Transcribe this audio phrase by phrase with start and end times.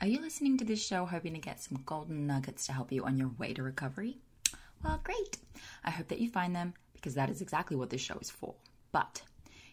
[0.00, 3.04] Are you listening to this show hoping to get some golden nuggets to help you
[3.04, 4.18] on your way to recovery?
[4.82, 5.38] Well, great.
[5.84, 8.54] I hope that you find them because that is exactly what this show is for.
[8.92, 9.22] But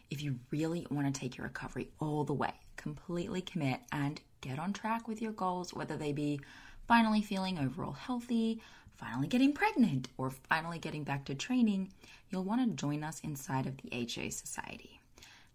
[0.09, 4.59] if you really want to take your recovery all the way, completely commit and get
[4.59, 6.39] on track with your goals, whether they be
[6.87, 8.61] finally feeling overall healthy,
[8.95, 11.91] finally getting pregnant, or finally getting back to training,
[12.29, 15.01] you'll want to join us inside of the HA Society.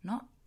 [0.02, 0.26] Not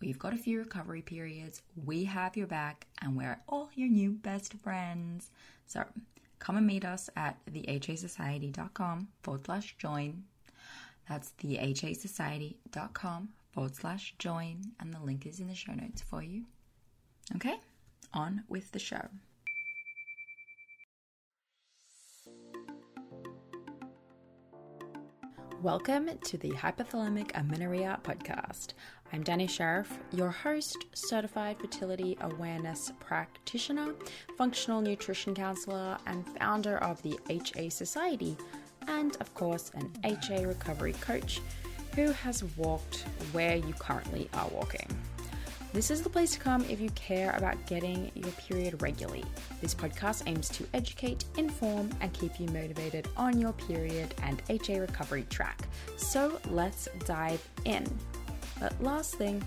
[0.00, 1.60] We've got a few recovery periods.
[1.84, 5.30] We have your back, and we're all your new best friends.
[5.66, 5.84] So
[6.38, 10.24] come and meet us at thehasociety.com forward slash join.
[11.06, 16.44] That's thehasociety.com forward slash join, and the link is in the show notes for you.
[17.36, 17.56] Okay,
[18.14, 19.06] on with the show.
[25.62, 28.68] Welcome to the Hypothalamic Amenorrhea podcast.
[29.12, 33.94] I'm Dani Sheriff, your host, certified fertility awareness practitioner,
[34.38, 38.36] functional nutrition counselor, and founder of the HA Society,
[38.86, 41.40] and of course, an HA recovery coach
[41.96, 44.86] who has walked where you currently are walking.
[45.72, 49.24] This is the place to come if you care about getting your period regularly.
[49.60, 54.78] This podcast aims to educate, inform, and keep you motivated on your period and HA
[54.78, 55.60] recovery track.
[55.96, 57.86] So let's dive in.
[58.60, 59.42] But last thing,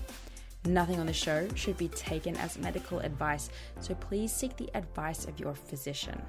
[0.65, 5.25] nothing on the show should be taken as medical advice, so please seek the advice
[5.25, 6.19] of your physician.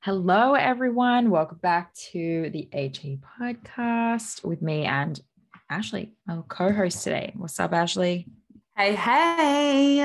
[0.00, 1.30] Hello, everyone.
[1.30, 5.20] Welcome back to the HA podcast with me and
[5.70, 7.32] Ashley, my co-host today.
[7.36, 8.26] What's up, Ashley?
[8.76, 10.00] Hey, hey.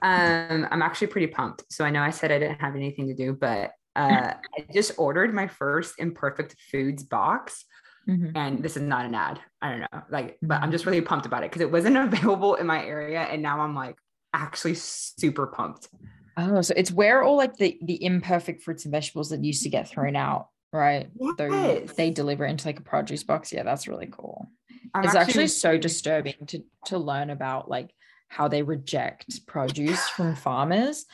[0.00, 1.64] Um, I'm actually pretty pumped.
[1.70, 4.92] So I know I said I didn't have anything to do, but uh, I just
[4.96, 7.64] ordered my first imperfect foods box.
[8.08, 8.36] Mm-hmm.
[8.36, 9.38] And this is not an ad.
[9.60, 10.02] I don't know.
[10.08, 10.70] Like, but I'm mm-hmm.
[10.70, 13.20] just really pumped about it because it wasn't available in my area.
[13.20, 13.96] And now I'm like
[14.32, 15.88] actually super pumped.
[16.36, 19.68] Oh, so it's where all like the the imperfect fruits and vegetables that used to
[19.68, 21.10] get thrown out, right?
[21.18, 21.92] Yes.
[21.94, 23.52] they deliver into like a produce box.
[23.52, 24.48] Yeah, that's really cool.
[24.94, 27.90] I'm it's actually, actually so disturbing to to learn about like
[28.28, 31.06] how they reject produce from farmers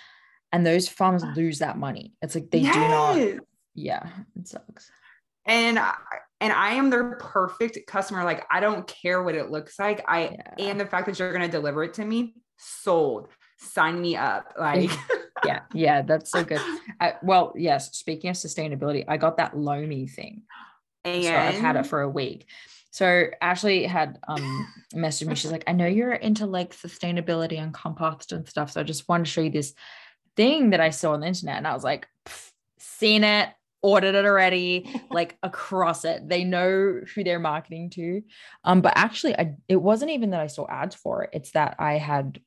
[0.54, 2.14] and those farmers lose that money.
[2.22, 2.74] It's like they yes.
[2.74, 4.08] do not yeah,
[4.38, 4.88] it sucks.
[5.46, 5.94] And I,
[6.40, 8.22] and I am their perfect customer.
[8.22, 10.04] Like I don't care what it looks like.
[10.08, 10.70] I yeah.
[10.70, 13.28] and the fact that you're gonna deliver it to me, sold
[13.58, 14.52] sign me up.
[14.58, 14.90] Like,
[15.44, 16.60] yeah, yeah, that's so good.
[17.00, 20.42] I, well, yes, speaking of sustainability, I got that Lomi thing.
[21.04, 22.46] And so I've had it for a week.
[22.92, 25.34] So Ashley had um messaged me.
[25.34, 28.70] She's like, I know you're into like sustainability and compost and stuff.
[28.70, 29.74] So I just want to show you this
[30.36, 31.56] thing that I saw on the internet.
[31.56, 32.06] And I was like,
[32.78, 33.50] seen it,
[33.82, 36.28] ordered it already, like across it.
[36.28, 38.22] They know who they're marketing to.
[38.64, 41.31] Um, but actually I it wasn't even that I saw ads for it.
[41.32, 42.40] It's that I had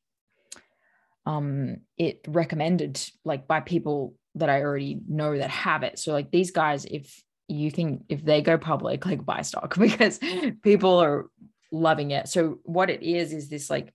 [1.25, 5.99] um it recommended like by people that I already know that have it.
[5.99, 10.19] So like these guys, if you can, if they go public, like buy stock because
[10.61, 11.27] people are
[11.71, 12.27] loving it.
[12.29, 13.93] So what it is is this like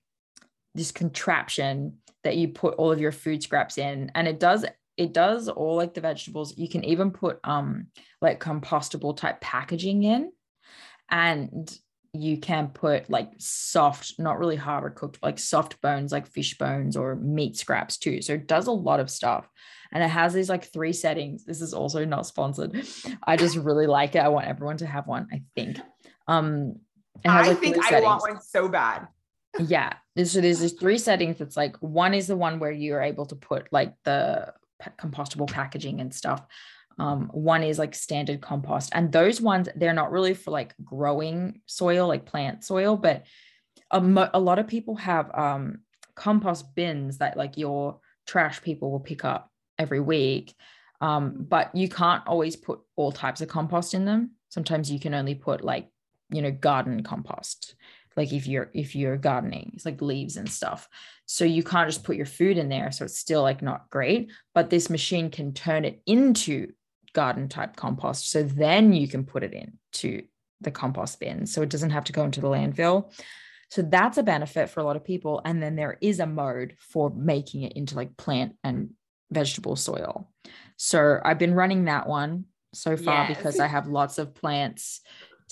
[0.75, 4.65] this contraption that you put all of your food scraps in, and it does
[4.97, 6.57] it does all like the vegetables.
[6.57, 7.87] You can even put um
[8.21, 10.33] like compostable type packaging in,
[11.11, 11.79] and
[12.15, 16.95] you can put like soft, not really hard cooked, like soft bones, like fish bones
[16.95, 18.21] or meat scraps too.
[18.21, 19.49] So it does a lot of stuff.
[19.95, 21.45] And it has these like three settings.
[21.45, 22.87] This is also not sponsored.
[23.27, 24.19] I just really like it.
[24.21, 25.79] I want everyone to have one, I think.
[26.29, 26.77] Um
[27.25, 28.05] I like think I settings.
[28.05, 29.09] want one so bad.
[29.59, 29.95] yeah.
[30.17, 31.41] So there's these three settings.
[31.41, 34.53] It's like one is the one where you're able to put like the
[34.99, 36.44] compostable packaging and stuff.
[36.99, 41.61] Um, one is like standard compost, and those ones they're not really for like growing
[41.67, 43.25] soil, like plant soil, but
[43.91, 45.79] a, mo- a lot of people have um,
[46.15, 50.55] compost bins that like your trash people will pick up every week.
[51.00, 54.32] Um, but you can't always put all types of compost in them.
[54.50, 55.88] Sometimes you can only put like,
[56.31, 57.75] you know, garden compost.
[58.17, 60.88] Like if you're if you're gardening, it's like leaves and stuff.
[61.26, 62.93] So you can't just put your food in there.
[62.93, 64.31] So it's still like not great.
[64.55, 66.73] But this machine can turn it into
[67.14, 68.31] garden type compost.
[68.31, 70.25] So then you can put it into
[70.61, 71.47] the compost bin.
[71.47, 73.12] So it doesn't have to go into the landfill.
[73.70, 75.41] So that's a benefit for a lot of people.
[75.44, 78.91] And then there is a mode for making it into like plant and
[79.31, 80.31] vegetable soil.
[80.76, 82.44] So I've been running that one
[82.75, 83.37] so far yes.
[83.37, 85.00] because I have lots of plants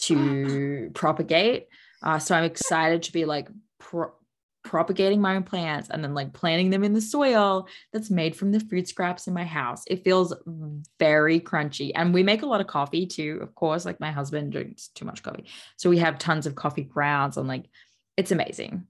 [0.02, 1.68] to propagate.
[2.02, 3.48] Uh, so I'm excited to be like
[3.78, 4.12] pro-
[4.62, 8.52] propagating my own plants and then like planting them in the soil that's made from
[8.52, 9.84] the food scraps in my house.
[9.86, 10.34] It feels
[10.98, 11.92] very crunchy.
[11.94, 13.84] And we make a lot of coffee too, of course.
[13.84, 15.46] Like my husband drinks too much coffee.
[15.76, 17.66] So we have tons of coffee grounds and like
[18.16, 18.86] it's amazing.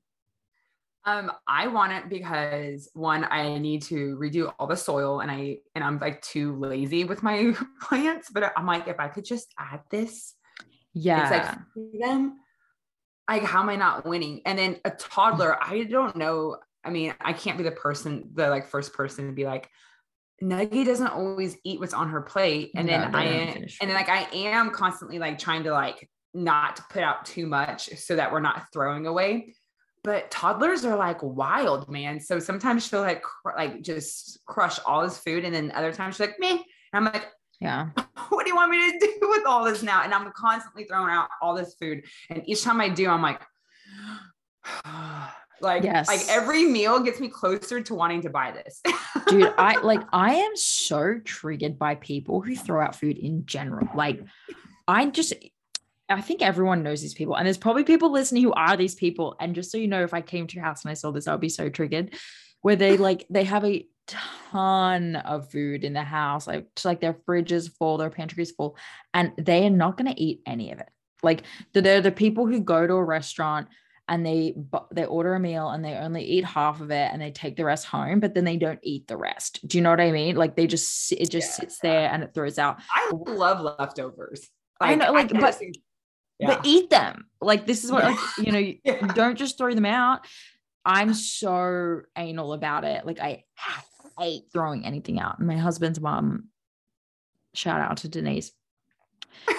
[1.07, 5.59] Um, I want it because one, I need to redo all the soil and I
[5.75, 9.55] and I'm like too lazy with my plants, but I'm like, if I could just
[9.59, 10.35] add this,
[10.93, 12.39] yeah, it's like them
[13.35, 14.43] like how am I not winning?
[14.44, 16.56] And then a toddler, I don't know.
[16.85, 19.69] I mean, I can't be the person, the like first person to be like,
[20.43, 22.71] Nuggie doesn't always eat what's on her plate.
[22.75, 26.77] And no, then I and then like I am constantly like trying to like not
[26.77, 29.55] to put out too much so that we're not throwing away.
[30.03, 32.21] But toddlers are like wild, man.
[32.21, 36.15] So sometimes she'll like cr- like just crush all his food, and then other times
[36.17, 36.53] she's like me.
[36.53, 36.61] And
[36.94, 37.26] I'm like,
[37.61, 37.91] yeah.
[38.29, 40.03] What do you want me to do with all this now?
[40.05, 42.05] And I'm constantly throwing out all this food.
[42.29, 43.41] And each time I do, I'm like,
[45.61, 46.07] like, yes.
[46.07, 48.81] like every meal gets me closer to wanting to buy this.
[49.29, 53.89] Dude, I like I am so triggered by people who throw out food in general.
[53.95, 54.23] Like,
[54.87, 55.35] I just
[56.09, 59.37] I think everyone knows these people, and there's probably people listening who are these people.
[59.41, 61.27] And just so you know, if I came to your house and I saw this,
[61.27, 62.15] I would be so triggered.
[62.62, 67.17] Where they like they have a ton of food in the house, like like their
[67.27, 68.77] fridge is full, their pantry is full,
[69.15, 70.89] and they are not going to eat any of it.
[71.23, 71.43] Like
[71.73, 73.69] they're the people who go to a restaurant
[74.11, 74.55] and they
[74.91, 77.65] they order a meal and they only eat half of it and they take the
[77.65, 80.35] rest home but then they don't eat the rest do you know what i mean
[80.35, 81.55] like they just it just yeah.
[81.55, 85.62] sits there and it throws out i love leftovers like, i know like I but
[86.41, 86.47] yeah.
[86.49, 89.07] but eat them like this is what like you know yeah.
[89.15, 90.27] don't just throw them out
[90.85, 93.45] i'm so anal about it like i
[94.19, 95.40] hate throwing anything out.
[95.40, 96.49] My husband's mom,
[97.55, 98.52] shout out to Denise.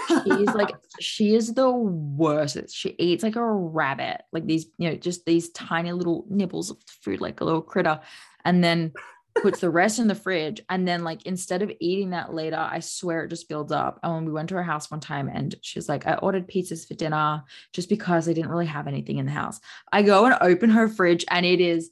[0.08, 2.58] She's like, she is the worst.
[2.70, 6.78] She eats like a rabbit, like these, you know, just these tiny little nibbles of
[6.88, 8.00] food, like a little critter,
[8.46, 8.94] and then
[9.36, 10.62] puts the rest in the fridge.
[10.70, 14.00] And then, like, instead of eating that later, I swear it just builds up.
[14.04, 16.88] And when we went to her house one time, and she's like, I ordered pizzas
[16.88, 17.44] for dinner
[17.74, 19.60] just because I didn't really have anything in the house.
[19.92, 21.92] I go and open her fridge, and it is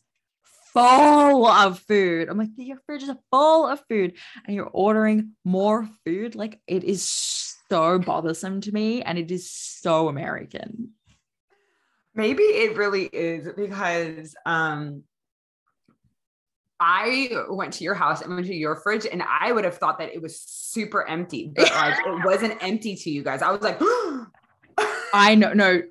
[0.74, 2.30] full of food.
[2.30, 4.14] I'm like, your fridge is full of food
[4.46, 6.36] and you're ordering more food.
[6.36, 7.04] Like it is
[7.70, 10.92] so bothersome to me and it is so American.
[12.16, 15.04] Maybe it really is because um
[16.80, 20.00] I went to your house and went to your fridge and I would have thought
[20.00, 23.42] that it was super empty, but like it wasn't empty to you guys.
[23.42, 23.80] I was like,
[25.14, 25.82] I know, no,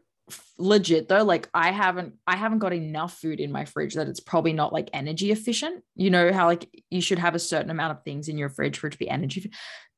[0.59, 4.21] legit though like i haven't i haven't got enough food in my fridge that it's
[4.21, 5.83] probably not like energy efficient.
[5.95, 8.79] You know how like you should have a certain amount of things in your fridge
[8.79, 9.51] for it to be energy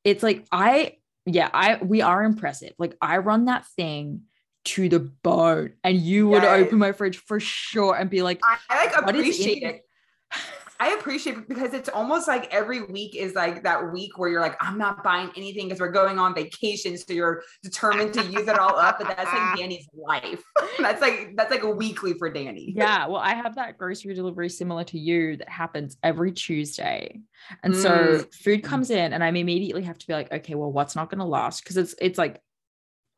[0.04, 0.96] it's like i
[1.26, 2.72] yeah i we are impressive.
[2.78, 4.22] Like i run that thing
[4.66, 6.66] to the bone and you would yes.
[6.66, 9.84] open my fridge for sure and be like i, I like appreciate it
[10.80, 14.40] I appreciate it because it's almost like every week is like that week where you're
[14.40, 16.96] like, I'm not buying anything because we're going on vacation.
[16.96, 18.96] So you're determined to use it all up.
[18.98, 20.42] But that's like Dani's life.
[20.78, 22.72] that's like that's like a weekly for Dani.
[22.74, 23.06] Yeah.
[23.08, 27.20] Well, I have that grocery delivery similar to you that happens every Tuesday.
[27.62, 27.82] And mm.
[27.82, 31.10] so food comes in and I immediately have to be like, okay, well, what's not
[31.10, 31.62] gonna last?
[31.62, 32.40] Because it's it's like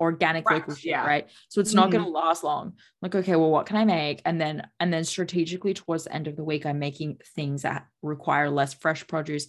[0.02, 0.56] organic right.
[0.60, 1.06] local shit, yeah.
[1.06, 1.28] right?
[1.48, 2.02] So it's not mm-hmm.
[2.02, 2.74] going to last long.
[3.00, 4.20] Like, okay, well, what can I make?
[4.24, 7.86] And then, and then strategically towards the end of the week, I'm making things that
[8.02, 9.46] require less fresh produce.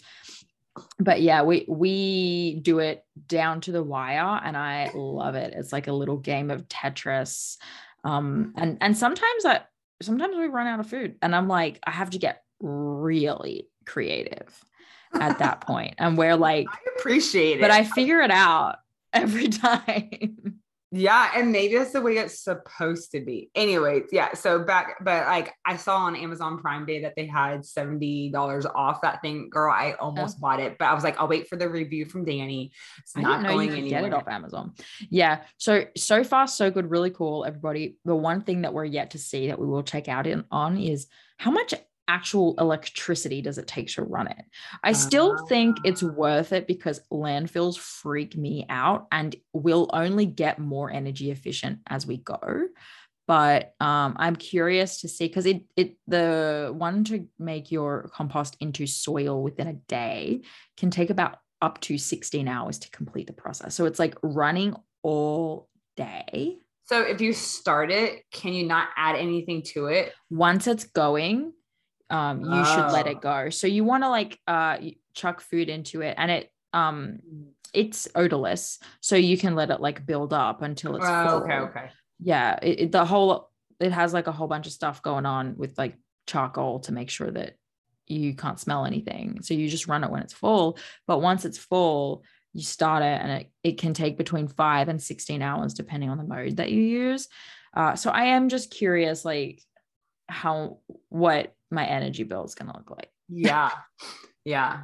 [0.97, 5.53] But yeah, we we do it down to the wire, and I love it.
[5.55, 7.57] It's like a little game of Tetris.
[8.03, 9.61] Um, and and sometimes I
[10.01, 14.63] sometimes we run out of food, and I'm like, I have to get really creative
[15.13, 15.95] at that point.
[15.99, 18.77] And we're like, I appreciate it, but I figure it out
[19.13, 20.61] every time.
[20.95, 23.49] Yeah, and maybe that's the way it's supposed to be.
[23.55, 24.35] Anyways, yeah.
[24.35, 28.67] So back, but like I saw on Amazon Prime Day that they had seventy dollars
[28.67, 29.49] off that thing.
[29.49, 30.41] Girl, I almost oh.
[30.41, 32.69] bought it, but I was like, I'll wait for the review from Dani.
[32.99, 34.01] It's not going anywhere.
[34.01, 34.73] Get it off Amazon.
[35.09, 35.41] Yeah.
[35.57, 37.43] So so far so good, really cool.
[37.43, 37.97] Everybody.
[38.05, 40.77] The one thing that we're yet to see that we will check out in on
[40.77, 41.73] is how much
[42.07, 44.43] actual electricity does it take to run it?
[44.83, 46.07] I still uh, think it's ah.
[46.07, 52.05] worth it because landfills freak me out and we'll only get more energy efficient as
[52.05, 52.39] we go.
[53.25, 58.57] But um, I'm curious to see because it it the one to make your compost
[58.59, 60.41] into soil within a day
[60.75, 63.73] can take about up to 16 hours to complete the process.
[63.73, 66.57] So it's like running all day.
[66.85, 70.11] So if you start it, can you not add anything to it?
[70.29, 71.53] Once it's going,
[72.13, 72.63] um, you oh.
[72.63, 73.19] should let it oh.
[73.19, 73.49] go.
[73.49, 74.77] So you want to like uh,
[75.15, 77.19] chuck food into it, and it um,
[77.73, 81.43] it's odorless, so you can let it like build up until it's oh, full.
[81.43, 81.89] Okay, okay.
[82.19, 85.57] Yeah, it, it, the whole it has like a whole bunch of stuff going on
[85.57, 87.55] with like charcoal to make sure that
[88.05, 89.39] you can't smell anything.
[89.41, 90.77] So you just run it when it's full.
[91.07, 95.01] But once it's full, you start it and it, it can take between five and
[95.01, 97.27] 16 hours depending on the mode that you use.
[97.75, 99.61] Uh, so I am just curious, like
[100.29, 100.79] how
[101.09, 103.09] what my energy bill is going to look like.
[103.29, 103.71] Yeah.
[104.45, 104.83] Yeah.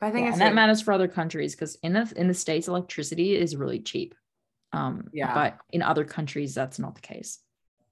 [0.00, 2.68] I think yeah, and that matters for other countries because in the in the states,
[2.68, 4.14] electricity is really cheap.
[4.72, 7.40] Um, yeah, but in other countries, that's not the case.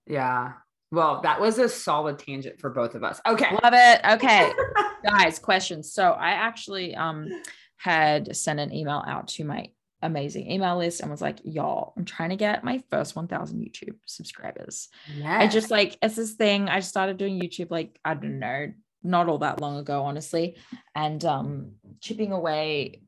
[0.07, 0.53] Yeah.
[0.93, 3.21] Well, that was a solid tangent for both of us.
[3.27, 3.51] Okay.
[3.63, 4.01] Love it.
[4.09, 4.53] Okay.
[5.05, 5.93] Guys, questions.
[5.93, 7.29] So I actually um
[7.77, 9.71] had sent an email out to my
[10.07, 13.97] amazing email list and was like, y'all, I'm trying to get my first 1000 YouTube
[14.07, 14.89] subscribers.
[15.15, 15.27] Yes.
[15.27, 16.69] I just like, it's this thing.
[16.69, 18.73] I started doing YouTube like, I don't know,
[19.03, 20.57] not all that long ago, honestly.
[20.95, 23.03] And um, chipping away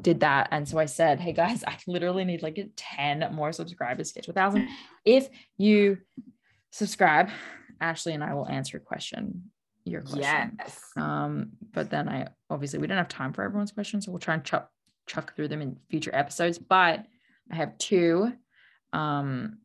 [0.00, 0.48] did that.
[0.50, 4.24] And so I said, hey guys, I literally need like 10 more subscribers to get
[4.24, 4.68] to thousand.
[5.04, 5.98] If you
[6.70, 7.30] subscribe,
[7.80, 9.50] Ashley and I will answer a question.
[9.84, 10.58] Your question.
[10.58, 10.80] Yes.
[10.96, 14.34] Um, but then I obviously we don't have time for everyone's questions, so we'll try
[14.34, 14.70] and chop
[15.10, 17.04] chuck through them in future episodes, but
[17.50, 18.32] I have two
[18.92, 19.58] um,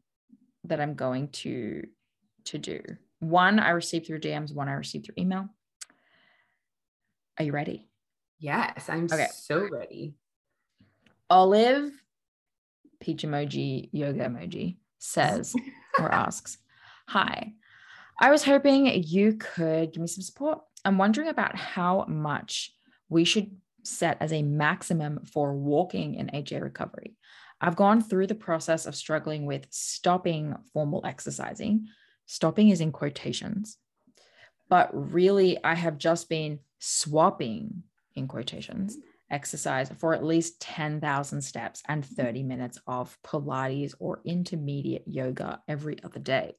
[0.64, 1.84] that I'm going to
[2.46, 2.82] to do.
[3.20, 5.48] One I received through DMs, one I received through email.
[7.38, 7.88] Are you ready?
[8.40, 9.28] Yes, I'm okay.
[9.32, 10.16] so ready.
[11.30, 11.92] Olive
[13.00, 15.56] peach emoji yoga emoji says
[16.00, 16.58] or asks,
[17.08, 17.54] "Hi,
[18.20, 20.62] I was hoping you could give me some support.
[20.84, 22.74] I'm wondering about how much
[23.10, 23.52] we should
[23.86, 27.15] set as a maximum for walking in HA recovery.
[27.62, 31.88] I've gone through the process of struggling with stopping formal exercising.
[32.25, 33.77] Stopping is in quotations,
[34.70, 37.84] but really, I have just been swapping
[38.15, 38.98] in quotations
[39.30, 45.98] exercise for at least 10,000 steps and 30 minutes of Pilates or intermediate yoga every
[46.04, 46.56] other day.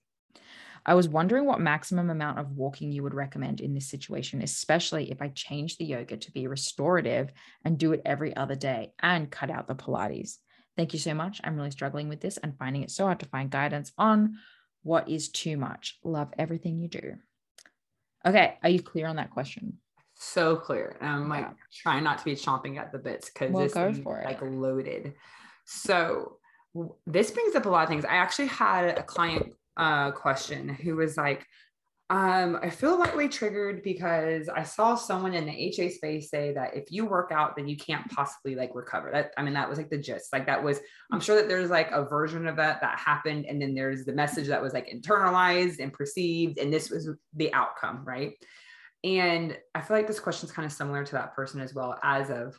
[0.89, 5.11] I was wondering what maximum amount of walking you would recommend in this situation, especially
[5.11, 7.33] if I change the yoga to be restorative
[7.65, 10.37] and do it every other day and cut out the Pilates.
[10.77, 11.41] Thank you so much.
[11.43, 14.37] I'm really struggling with this and finding it so hard to find guidance on
[14.85, 15.99] what is too much.
[16.05, 17.17] Love everything you do.
[18.25, 19.79] Okay, are you clear on that question?
[20.15, 20.97] So clear.
[21.01, 21.53] I'm like yeah.
[21.83, 25.15] trying not to be chomping at the bits because well, this is like loaded.
[25.65, 26.37] So
[27.07, 28.05] this brings up a lot of things.
[28.05, 31.47] I actually had a client uh, question who was like,
[32.09, 36.77] um, I feel lightly triggered because I saw someone in the HA space say that
[36.77, 39.11] if you work out, then you can't possibly like recover.
[39.11, 40.33] That I mean, that was like the gist.
[40.33, 40.79] Like that was,
[41.11, 44.13] I'm sure that there's like a version of that that happened, and then there's the
[44.13, 48.35] message that was like internalized and perceived, and this was the outcome, right?
[49.03, 51.99] And I feel like this question is kind of similar to that person as well,
[52.05, 52.57] as of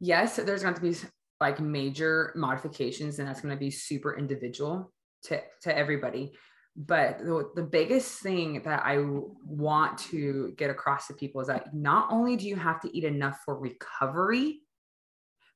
[0.00, 0.96] yes, there's going to be
[1.40, 4.92] like major modifications, and that's going to be super individual
[5.24, 6.32] to, to everybody.
[6.76, 8.98] but the, the biggest thing that I
[9.46, 13.04] want to get across to people is that not only do you have to eat
[13.04, 14.60] enough for recovery,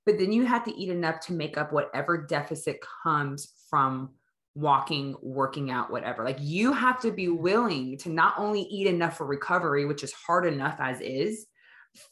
[0.06, 4.10] but then you have to eat enough to make up whatever deficit comes from
[4.54, 6.24] walking, working out, whatever.
[6.24, 10.12] Like you have to be willing to not only eat enough for recovery, which is
[10.12, 11.46] hard enough as is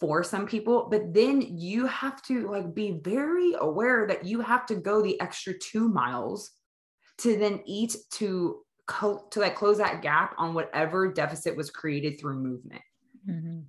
[0.00, 4.66] for some people, but then you have to like be very aware that you have
[4.66, 6.50] to go the extra 2 miles
[7.18, 12.20] to then eat to co- to like close that gap on whatever deficit was created
[12.20, 12.82] through movement.
[13.28, 13.60] Mm-hmm.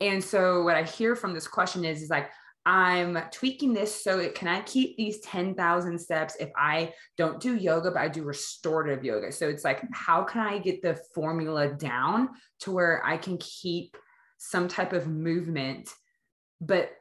[0.00, 2.30] And so what I hear from this question is is like
[2.66, 7.56] I'm tweaking this so it, can I keep these 10,000 steps if I don't do
[7.56, 9.32] yoga, but I do restorative yoga?
[9.32, 13.98] So it's like, how can I get the formula down to where I can keep
[14.38, 15.90] some type of movement?
[16.58, 16.92] But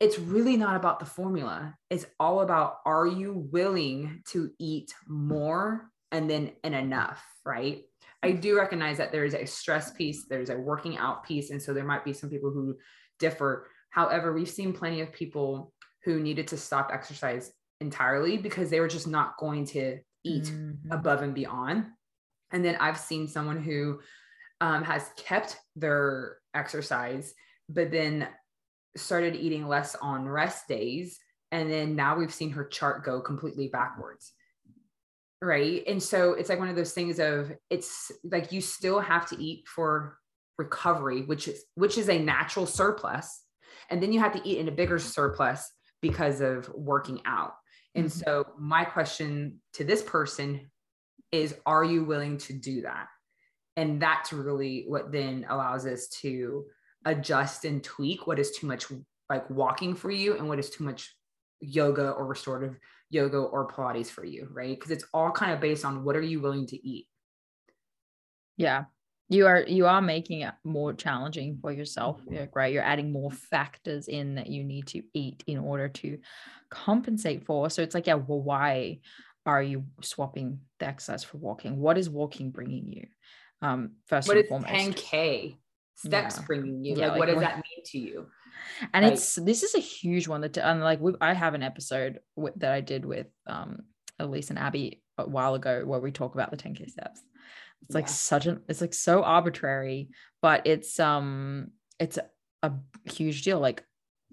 [0.00, 1.74] it's really not about the formula.
[1.90, 7.82] It's all about are you willing to eat more and then and enough, right?
[8.22, 11.50] I do recognize that there's a stress piece, there's a working out piece.
[11.50, 12.76] And so there might be some people who
[13.18, 15.72] differ However, we've seen plenty of people
[16.04, 20.92] who needed to stop exercise entirely because they were just not going to eat mm-hmm.
[20.92, 21.86] above and beyond.
[22.50, 24.00] And then I've seen someone who
[24.60, 27.34] um, has kept their exercise,
[27.68, 28.28] but then
[28.98, 31.18] started eating less on rest days.
[31.50, 34.32] And then now we've seen her chart go completely backwards.
[35.40, 35.84] Right.
[35.86, 39.42] And so it's like one of those things of it's like you still have to
[39.42, 40.18] eat for
[40.58, 43.44] recovery, which is which is a natural surplus
[43.90, 47.54] and then you have to eat in a bigger surplus because of working out.
[47.94, 48.20] And mm-hmm.
[48.20, 50.70] so my question to this person
[51.32, 53.06] is are you willing to do that?
[53.76, 56.64] And that's really what then allows us to
[57.08, 58.86] adjust and tweak what is too much
[59.28, 61.14] like walking for you and what is too much
[61.60, 62.76] yoga or restorative
[63.10, 64.78] yoga or pilates for you, right?
[64.78, 67.06] Because it's all kind of based on what are you willing to eat.
[68.56, 68.84] Yeah.
[69.30, 72.44] You are you are making it more challenging for yourself mm-hmm.
[72.54, 72.72] right?
[72.72, 76.18] You're adding more factors in that you need to eat in order to
[76.70, 77.68] compensate for.
[77.68, 79.00] So it's like yeah well why
[79.44, 81.78] are you swapping the exercise for walking?
[81.78, 83.06] What is walking bringing you?
[83.60, 84.72] Um first what and foremost.
[84.72, 85.56] 10k
[85.98, 86.44] steps yeah.
[86.46, 88.26] bringing you yeah, like, like, what does that mean to you
[88.92, 91.62] and like, it's this is a huge one that and like we, i have an
[91.62, 93.80] episode with, that i did with um
[94.20, 97.20] elise and abby a while ago where we talk about the 10k steps
[97.82, 100.08] it's like such an it's like so arbitrary
[100.40, 102.24] but it's um it's a,
[102.62, 102.72] a
[103.10, 103.84] huge deal like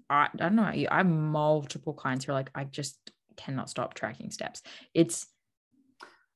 [0.08, 2.96] I, I don't know I have multiple clients who are like I just
[3.36, 4.62] cannot stop tracking steps
[4.94, 5.26] it's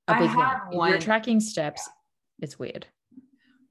[0.09, 0.89] a big one.
[0.89, 2.45] If you're tracking steps yeah.
[2.45, 2.87] it's weird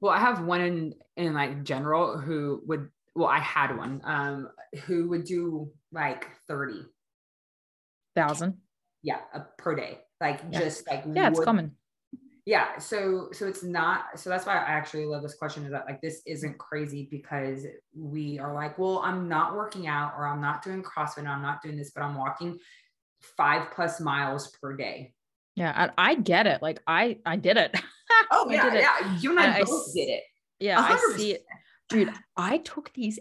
[0.00, 4.48] well I have one in in like general who would well I had one um
[4.84, 6.86] who would do like 30
[8.14, 8.58] thousand?
[9.02, 9.98] Yeah uh, per day.
[10.20, 10.60] Like yeah.
[10.60, 11.76] just like yeah would, it's common.
[12.46, 15.84] Yeah so so it's not so that's why i actually love this question is that
[15.86, 20.40] like this isn't crazy because we are like well i'm not working out or i'm
[20.40, 22.58] not doing crossfit and i'm not doing this but i'm walking
[23.36, 25.12] five plus miles per day.
[25.56, 26.62] Yeah I, I get it.
[26.62, 27.76] Like i i did it
[28.30, 30.22] oh yeah yeah you and i, I both I, did it
[30.58, 30.90] yeah 100%.
[30.90, 31.44] i see it
[31.88, 33.18] dude i took these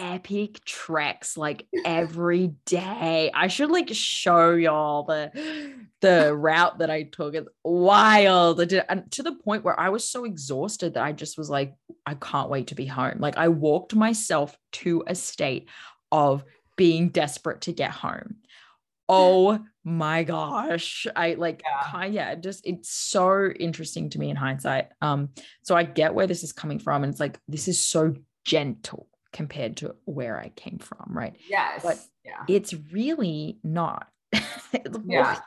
[0.00, 3.30] epic treks like every day.
[3.32, 7.34] I should like show y'all the the route that I took.
[7.34, 8.60] It's wild.
[8.60, 11.50] I Did, and to the point where I was so exhausted that I just was
[11.50, 11.74] like,
[12.06, 13.18] I can't wait to be home.
[13.18, 15.68] Like I walked myself to a state
[16.10, 16.44] of
[16.76, 18.36] being desperate to get home.
[19.12, 21.06] Oh my gosh.
[21.16, 22.04] I like yeah.
[22.06, 24.88] yeah, just it's so interesting to me in hindsight.
[25.02, 25.30] Um,
[25.62, 27.02] so I get where this is coming from.
[27.02, 31.36] And it's like this is so gentle compared to where I came from, right?
[31.48, 31.82] Yes.
[31.82, 32.44] But yeah.
[32.48, 34.06] it's really not.
[34.32, 35.40] it's yeah.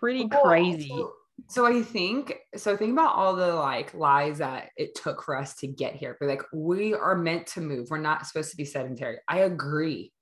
[0.00, 0.88] pretty crazy.
[0.88, 1.12] So,
[1.48, 5.54] so, I think so think about all the like lies that it took for us
[5.56, 6.16] to get here.
[6.18, 7.88] But like we are meant to move.
[7.88, 9.18] We're not supposed to be sedentary.
[9.28, 10.12] I agree.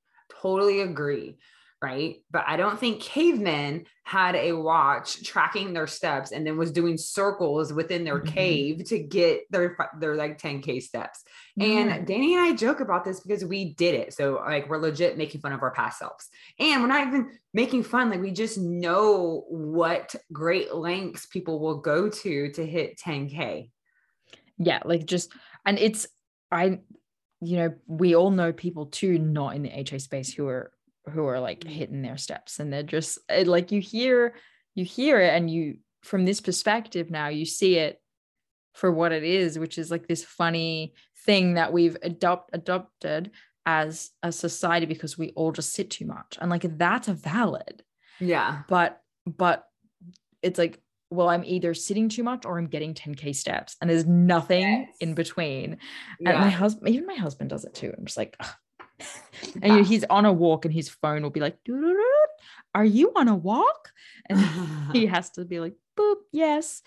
[0.42, 1.38] Totally agree
[1.84, 2.16] right?
[2.30, 6.96] But I don't think cavemen had a watch tracking their steps and then was doing
[6.96, 8.34] circles within their mm-hmm.
[8.34, 11.22] cave to get their their like 10k steps.
[11.60, 11.88] Mm-hmm.
[11.88, 14.14] And Dani and I joke about this because we did it.
[14.14, 16.28] So like we're legit making fun of our past selves.
[16.58, 21.78] And we're not even making fun like we just know what great lengths people will
[21.78, 23.70] go to to hit 10k.
[24.56, 25.32] Yeah, like just
[25.66, 26.06] and it's
[26.50, 26.78] I
[27.42, 30.72] you know, we all know people too not in the HA space who are
[31.10, 31.70] who are like mm.
[31.70, 34.34] hitting their steps and they're just eh, like you hear
[34.74, 38.00] you hear it and you from this perspective now you see it
[38.72, 43.30] for what it is which is like this funny thing that we've adopt adopted
[43.66, 47.82] as a society because we all just sit too much and like that's a valid
[48.20, 49.64] yeah but but
[50.42, 50.80] it's like
[51.14, 54.88] well, I'm either sitting too much or I'm getting 10k steps, and there's nothing yes.
[55.00, 55.78] in between.
[56.18, 56.30] Yeah.
[56.30, 57.92] And my husband, even my husband, does it too.
[57.96, 58.36] I'm just like,
[59.62, 61.56] and you he's on a walk, and his phone will be like,
[62.74, 63.90] "Are you on a walk?"
[64.28, 64.38] And
[64.92, 66.82] he has to be like, boop, yes,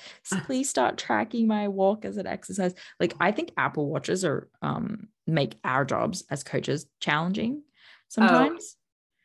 [0.45, 2.73] please start tracking my walk as an exercise.
[2.99, 7.71] Like I think Apple Watches are um make our jobs as coaches challenging oh,
[8.07, 8.75] sometimes.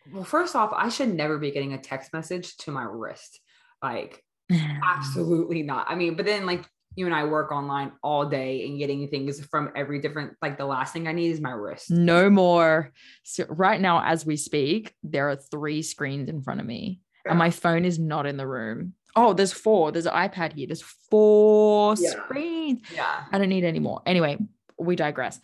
[0.07, 3.41] Oh, well, first off, I should never be getting a text message to my wrist.
[3.83, 4.23] Like
[4.85, 5.87] absolutely not.
[5.89, 6.65] I mean, but then like
[6.97, 10.67] you and I work online all day and getting things from every different like the
[10.67, 11.91] last thing I need is my wrist.
[11.91, 12.93] No more.
[13.23, 17.33] So right now as we speak, there are three screens in front of me yeah.
[17.33, 18.95] and my phone is not in the room.
[19.15, 19.93] Oh, there's four.
[19.93, 20.67] There's an iPad here.
[20.67, 22.11] There's four yeah.
[22.11, 22.81] screens.
[22.95, 23.25] Yeah.
[23.31, 24.01] I don't need any more.
[24.07, 24.39] Anyway,
[24.79, 25.39] we digress.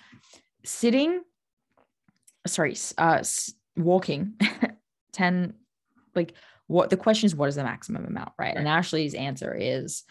[0.65, 1.23] Sitting,
[2.47, 3.23] sorry, uh,
[3.77, 4.35] walking
[5.13, 5.55] 10,
[6.15, 6.33] like
[6.67, 8.33] what the question is, what is the maximum amount?
[8.39, 8.49] Right.
[8.49, 8.57] right.
[8.57, 10.05] And Ashley's answer is,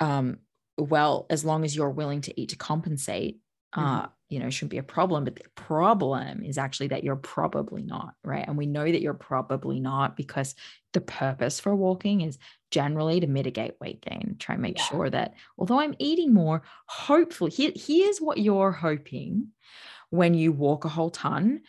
[0.00, 0.38] um,
[0.78, 3.40] well, as long as you're willing to eat to compensate,
[3.72, 4.10] uh, mm-hmm.
[4.28, 5.24] you know, it shouldn't be a problem.
[5.24, 8.44] But the problem is actually that you're probably not, right?
[8.46, 10.54] And we know that you're probably not because
[10.92, 12.38] the purpose for walking is
[12.70, 14.84] generally to mitigate weight gain, try and make yeah.
[14.84, 19.48] sure that although I'm eating more, hopefully, here, here's what you're hoping
[20.10, 21.62] when you walk a whole ton,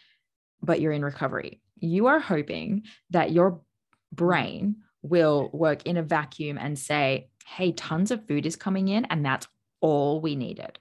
[0.61, 1.61] but you're in recovery.
[1.79, 3.61] You are hoping that your
[4.11, 9.05] brain will work in a vacuum and say, hey, tons of food is coming in,
[9.05, 9.47] and that's
[9.81, 10.79] all we needed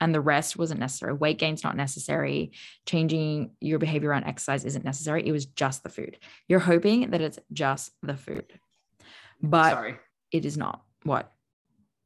[0.00, 1.12] and the rest wasn't necessary.
[1.12, 2.52] Weight gain's not necessary.
[2.86, 5.26] Changing your behavior around exercise isn't necessary.
[5.26, 6.18] It was just the food.
[6.48, 8.52] You're hoping that it's just the food,
[9.42, 9.96] but Sorry.
[10.30, 10.82] it is not.
[11.04, 11.32] What?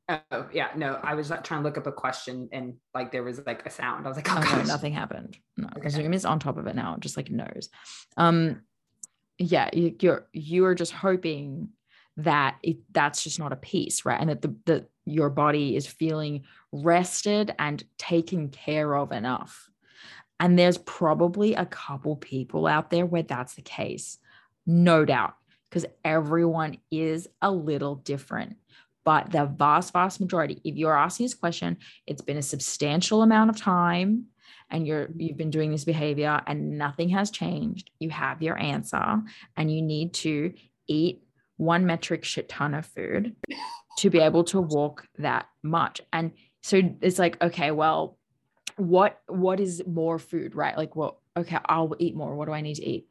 [0.09, 0.99] Oh yeah, no.
[1.03, 4.07] I was trying to look up a question and like there was like a sound.
[4.07, 5.37] I was like, oh, oh no, nothing happened.
[5.57, 5.89] No, okay.
[5.89, 7.69] Zoom is on top of it now, just like knows.
[8.17, 8.63] Um,
[9.39, 11.71] yeah, you, you're you are just hoping
[12.19, 14.21] that it, that's just not a piece, right?
[14.21, 19.71] And that the the your body is feeling rested and taken care of enough.
[20.41, 24.19] And there's probably a couple people out there where that's the case,
[24.67, 25.35] no doubt,
[25.69, 28.57] because everyone is a little different.
[29.05, 33.51] But the vast, vast majority, if you're asking this question, it's been a substantial amount
[33.51, 34.27] of time
[34.71, 37.91] and you're you've been doing this behavior and nothing has changed.
[37.99, 39.23] You have your answer
[39.57, 40.53] and you need to
[40.89, 41.23] eat
[41.59, 43.37] one metric shit ton of food
[43.99, 46.01] to be able to walk that much.
[46.13, 48.17] And so it's like, okay, well,
[48.77, 50.77] what what is more food, right?
[50.77, 52.35] Like, well, okay, I'll eat more.
[52.35, 53.09] What do I need to eat?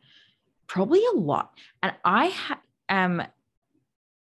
[0.65, 1.51] Probably a lot.
[1.83, 3.21] And I ha- am,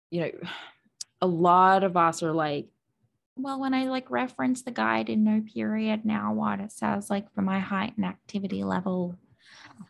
[0.10, 0.32] you know,
[1.22, 2.68] a lot of us are like,
[3.36, 7.32] well, when I like reference the guide in no period now, what it says like
[7.34, 9.16] for my height and activity level,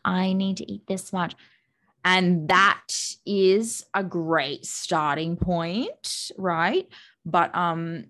[0.03, 1.35] I need to eat this much.
[2.05, 6.87] And that is a great starting point, right?
[7.25, 8.05] But um,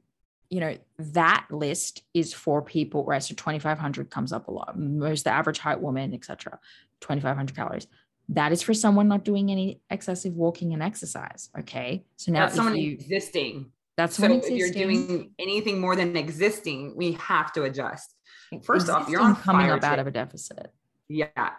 [0.49, 3.21] you know, that list is for people, right?
[3.21, 4.79] So 2,500 comes up a lot.
[4.79, 6.59] Most the average height woman, etc.
[7.01, 7.87] 2,500 calories.
[8.29, 11.49] That is for someone not doing any excessive walking and exercise.
[11.59, 12.05] Okay.
[12.17, 13.71] So now that's someone you, existing.
[13.95, 18.13] That's so if you're doing anything more than existing, we have to adjust.
[18.63, 20.71] First existing off, you're on coming up out of a deficit.
[21.07, 21.51] Yeah.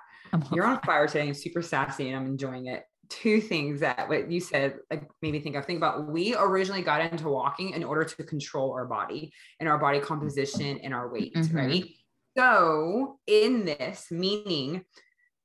[0.52, 2.84] You're on fire today, super sassy, and I'm enjoying it.
[3.08, 5.64] Two things that what you said like made me think of.
[5.64, 9.78] Think about we originally got into walking in order to control our body and our
[9.78, 11.56] body composition and our weight, mm-hmm.
[11.56, 11.84] right?
[12.36, 14.84] So in this, meaning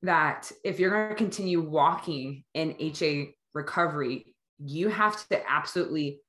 [0.01, 6.19] that if you're going to continue walking in HA recovery, you have to absolutely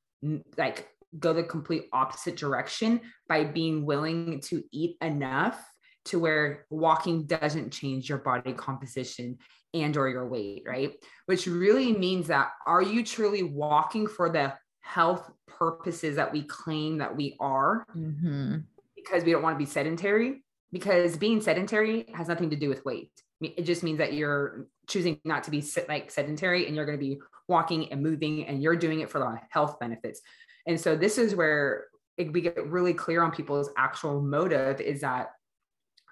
[0.56, 0.88] like
[1.18, 5.60] go the complete opposite direction by being willing to eat enough
[6.06, 9.38] to where walking doesn't change your body composition
[9.72, 10.92] and or your weight right?
[11.26, 16.98] Which really means that are you truly walking for the health purposes that we claim
[16.98, 17.86] that we are?
[17.96, 18.58] Mm-hmm.
[18.96, 20.42] because we don't want to be sedentary?
[20.72, 23.10] Because being sedentary has nothing to do with weight.
[23.40, 27.04] It just means that you're choosing not to be like sedentary and you're going to
[27.04, 30.20] be walking and moving and you're doing it for the health benefits.
[30.66, 31.86] And so this is where
[32.16, 35.32] it, we get really clear on people's actual motive is that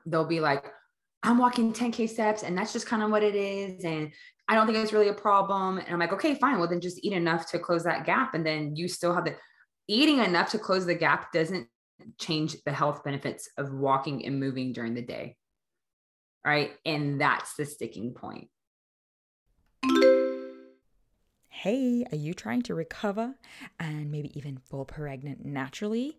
[0.06, 0.72] they'll be like,
[1.22, 3.84] I'm walking 10K steps and that's just kind of what it is.
[3.84, 4.10] And
[4.48, 5.78] I don't think it's really a problem.
[5.78, 6.58] And I'm like, okay, fine.
[6.58, 8.34] Well, then just eat enough to close that gap.
[8.34, 9.36] And then you still have the
[9.88, 11.68] eating enough to close the gap doesn't
[12.18, 15.36] change the health benefits of walking and moving during the day.
[16.44, 16.72] Right.
[16.84, 18.48] And that's the sticking point.
[21.48, 23.36] Hey, are you trying to recover
[23.78, 26.18] and maybe even fall pregnant naturally?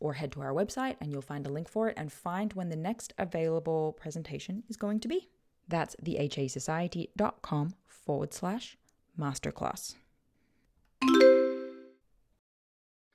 [0.00, 2.68] or head to our website and you'll find a link for it and find when
[2.68, 5.28] the next available presentation is going to be.
[5.66, 8.76] That's thehasociety.com forward slash
[9.18, 9.96] masterclass.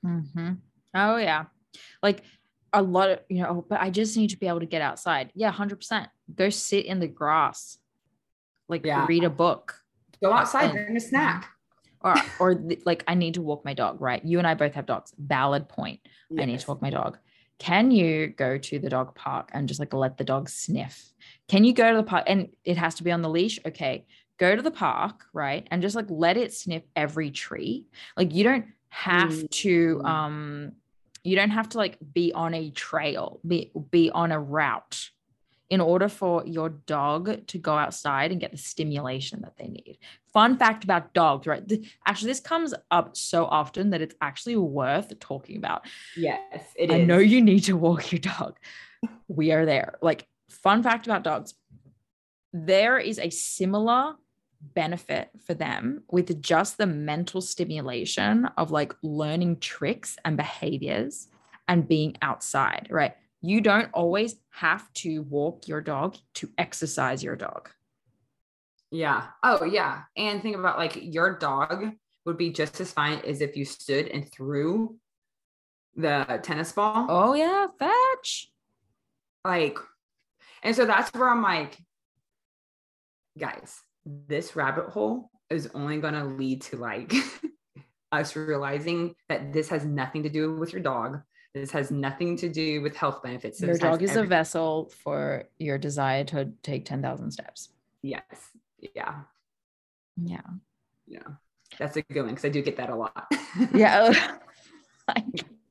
[0.04, 0.52] Mm-hmm.
[0.94, 1.44] Oh, yeah.
[2.02, 2.22] Like
[2.72, 5.32] a lot of, you know, but I just need to be able to get outside.
[5.34, 6.06] Yeah, 100%.
[6.34, 7.78] Go sit in the grass
[8.68, 9.06] like yeah.
[9.08, 9.80] read a book
[10.22, 11.50] go outside bring a snack
[12.04, 14.24] or or like i need to walk my dog right?
[14.24, 15.12] You and i both have dogs.
[15.18, 16.00] Valid point.
[16.30, 16.42] Yes.
[16.42, 17.18] i need to walk my dog.
[17.58, 21.12] Can you go to the dog park and just like let the dog sniff?
[21.48, 23.58] Can you go to the park and it has to be on the leash?
[23.66, 24.06] Okay.
[24.38, 25.66] Go to the park right?
[25.70, 27.86] And just like let it sniff every tree.
[28.16, 29.46] Like you don't have mm-hmm.
[29.50, 30.72] to um
[31.24, 35.10] you don't have to like be on a trail be be on a route
[35.70, 39.98] in order for your dog to go outside and get the stimulation that they need.
[40.34, 41.62] Fun fact about dogs, right?
[42.06, 45.86] Actually, this comes up so often that it's actually worth talking about.
[46.16, 47.08] Yes, it I is.
[47.08, 48.58] know you need to walk your dog.
[49.28, 49.94] we are there.
[50.02, 51.54] Like, fun fact about dogs
[52.56, 54.14] there is a similar
[54.74, 61.26] benefit for them with just the mental stimulation of like learning tricks and behaviors
[61.66, 63.14] and being outside, right?
[63.44, 67.68] you don't always have to walk your dog to exercise your dog.
[68.94, 69.26] Yeah.
[69.42, 70.02] Oh, yeah.
[70.16, 71.90] And think about like your dog
[72.24, 74.96] would be just as fine as if you stood and threw
[75.96, 77.06] the tennis ball.
[77.08, 77.66] Oh, yeah.
[77.76, 78.52] Fetch.
[79.44, 79.78] Like,
[80.62, 81.76] and so that's where I'm like,
[83.36, 87.12] guys, this rabbit hole is only going to lead to like
[88.12, 91.20] us realizing that this has nothing to do with your dog.
[91.52, 93.60] This has nothing to do with health benefits.
[93.60, 97.70] Your dog is every- a vessel for your desire to take 10,000 steps.
[98.00, 98.22] Yes.
[98.94, 99.14] Yeah.
[100.16, 100.40] Yeah.
[101.06, 101.26] Yeah.
[101.78, 103.26] That's a good one because I do get that a lot.
[103.74, 104.12] yeah.
[105.08, 105.14] Oh,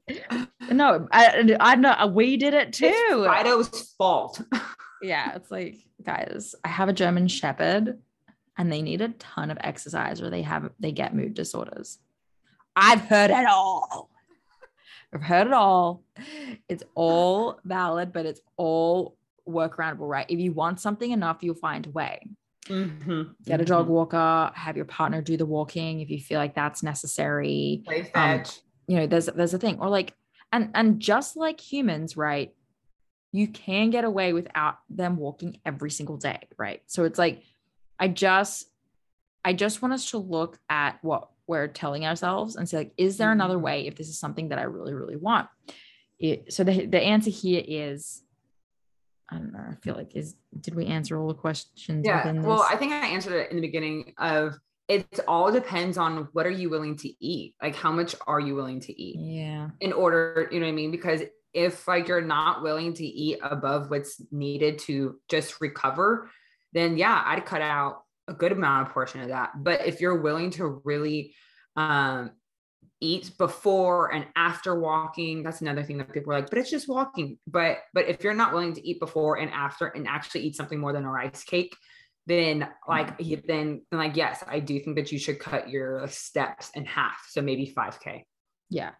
[0.72, 2.88] no, I, I know uh, we did it too.
[2.88, 4.42] It's Fido's fault.
[5.02, 5.36] yeah.
[5.36, 8.00] It's like, guys, I have a German Shepherd
[8.58, 12.00] and they need a ton of exercise or they have, they get mood disorders.
[12.76, 14.10] I've heard it all.
[15.14, 16.04] I've heard it all.
[16.68, 19.16] It's all valid, but it's all
[19.48, 20.26] workaroundable, right?
[20.28, 22.28] If you want something enough, you'll find a way.
[22.68, 23.24] Mm-hmm.
[23.46, 23.94] Get a dog mm-hmm.
[23.94, 27.84] walker, have your partner do the walking if you feel like that's necessary.
[28.16, 28.44] Um,
[28.88, 29.80] you know, there's there's a thing.
[29.80, 30.14] Or like,
[30.52, 32.54] and and just like humans, right?
[33.32, 36.82] You can get away without them walking every single day, right?
[36.86, 37.44] So it's like,
[38.00, 38.68] I just
[39.44, 43.18] I just want us to look at what we're telling ourselves and say like is
[43.18, 43.66] there another mm-hmm.
[43.66, 45.50] way if this is something that i really really want
[46.20, 48.24] it, so the, the answer here is
[49.34, 49.66] I don't know.
[49.72, 52.06] I feel like is did we answer all the questions?
[52.06, 52.32] Yeah.
[52.34, 54.56] Well, I think I answered it in the beginning of
[54.88, 57.56] it all depends on what are you willing to eat?
[57.62, 59.18] Like how much are you willing to eat?
[59.18, 59.70] Yeah.
[59.80, 60.92] In order, you know what I mean?
[60.92, 61.22] Because
[61.54, 66.30] if like you're not willing to eat above what's needed to just recover,
[66.74, 69.52] then yeah, I'd cut out a good amount of portion of that.
[69.56, 71.36] But if you're willing to really
[71.76, 72.32] um
[73.04, 75.44] eat before and after walking.
[75.44, 77.38] That's another thing that people are like but it's just walking.
[77.48, 80.80] But but if you're not willing to eat before and after and actually eat something
[80.80, 81.76] more than a rice cake
[82.26, 83.42] then like mm-hmm.
[83.48, 87.28] then then like yes i do think that you should cut your steps in half
[87.30, 88.24] so maybe 5k
[88.74, 88.92] yeah.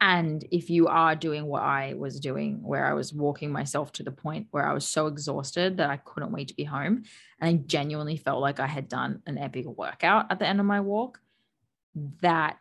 [0.00, 4.04] And if you are doing what i was doing where i was walking myself to
[4.04, 7.02] the point where i was so exhausted that i couldn't wait to be home
[7.40, 10.66] and i genuinely felt like i had done an epic workout at the end of
[10.66, 11.20] my walk
[12.20, 12.58] that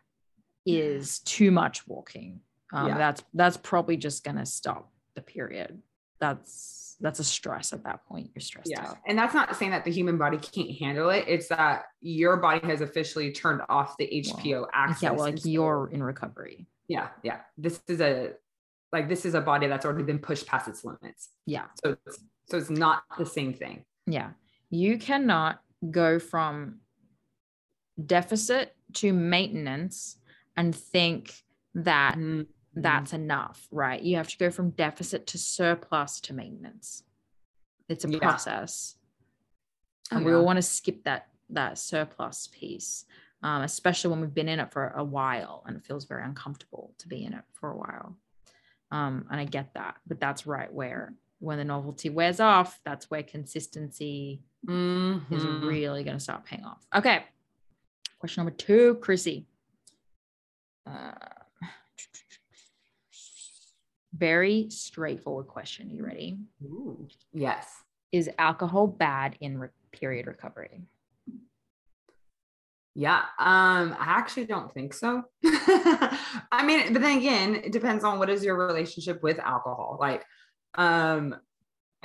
[0.68, 2.42] is too much walking.
[2.74, 2.98] Um, yeah.
[2.98, 5.82] That's that's probably just gonna stop the period.
[6.20, 8.32] That's that's a stress at that point.
[8.34, 8.90] You're stressed yeah.
[8.90, 8.98] out.
[9.08, 11.26] And that's not saying that the human body can't handle it.
[11.28, 15.04] It's that your body has officially turned off the HPO well, axis.
[15.04, 16.68] Yeah, well, like you're in recovery.
[16.88, 17.42] Yeah, yeah.
[17.58, 18.32] This is a
[18.92, 21.30] like this is a body that's already been pushed past its limits.
[21.46, 21.66] Yeah.
[21.84, 23.84] So it's, so it's not the same thing.
[24.06, 24.32] Yeah.
[24.70, 26.80] You cannot go from
[28.04, 30.18] deficit to maintenance
[30.58, 31.44] and think
[31.76, 32.42] that mm-hmm.
[32.76, 34.02] that's enough, right?
[34.02, 37.04] You have to go from deficit to surplus to maintenance.
[37.88, 38.20] It's a yeah.
[38.20, 38.96] process.
[40.12, 43.06] And oh, we all want to skip that that surplus piece,
[43.44, 46.94] um, especially when we've been in it for a while and it feels very uncomfortable
[46.98, 48.18] to be in it for a while.
[48.92, 53.10] Um, and I get that, but that's right where when the novelty wears off, that's
[53.12, 55.34] where consistency mm-hmm.
[55.34, 56.86] is really going to start paying off.
[56.96, 57.24] Okay.
[58.20, 59.46] Question number two, Chrissy.
[60.88, 61.12] Uh,
[64.16, 65.92] very straightforward question.
[65.92, 66.38] You ready?
[66.64, 67.68] Ooh, yes.
[68.12, 70.82] Is alcohol bad in re- period recovery?
[72.96, 75.24] Yeah, um, I actually don't think so.
[75.46, 79.98] I mean, but then again, it depends on what is your relationship with alcohol.
[80.00, 80.26] Like,
[80.74, 81.36] um,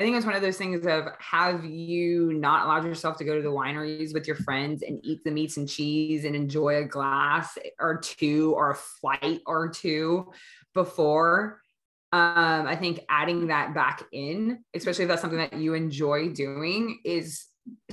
[0.02, 3.36] I think it's one of those things of have you not allowed yourself to go
[3.36, 6.84] to the wineries with your friends and eat the meats and cheese and enjoy a
[6.84, 10.32] glass or two or a flight or two
[10.74, 11.62] before?
[12.10, 16.98] Um, I think adding that back in, especially if that's something that you enjoy doing,
[17.04, 17.44] is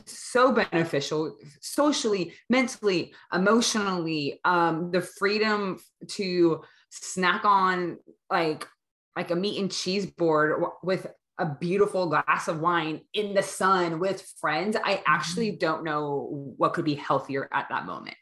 [0.08, 4.40] so beneficial socially, mentally, emotionally.
[4.46, 8.00] Um, the freedom to snack on
[8.32, 8.66] like
[9.16, 11.06] like a meat and cheese board with
[11.40, 15.60] a beautiful glass of wine in the sun with friends, I actually mm-hmm.
[15.60, 18.16] don't know what could be healthier at that moment.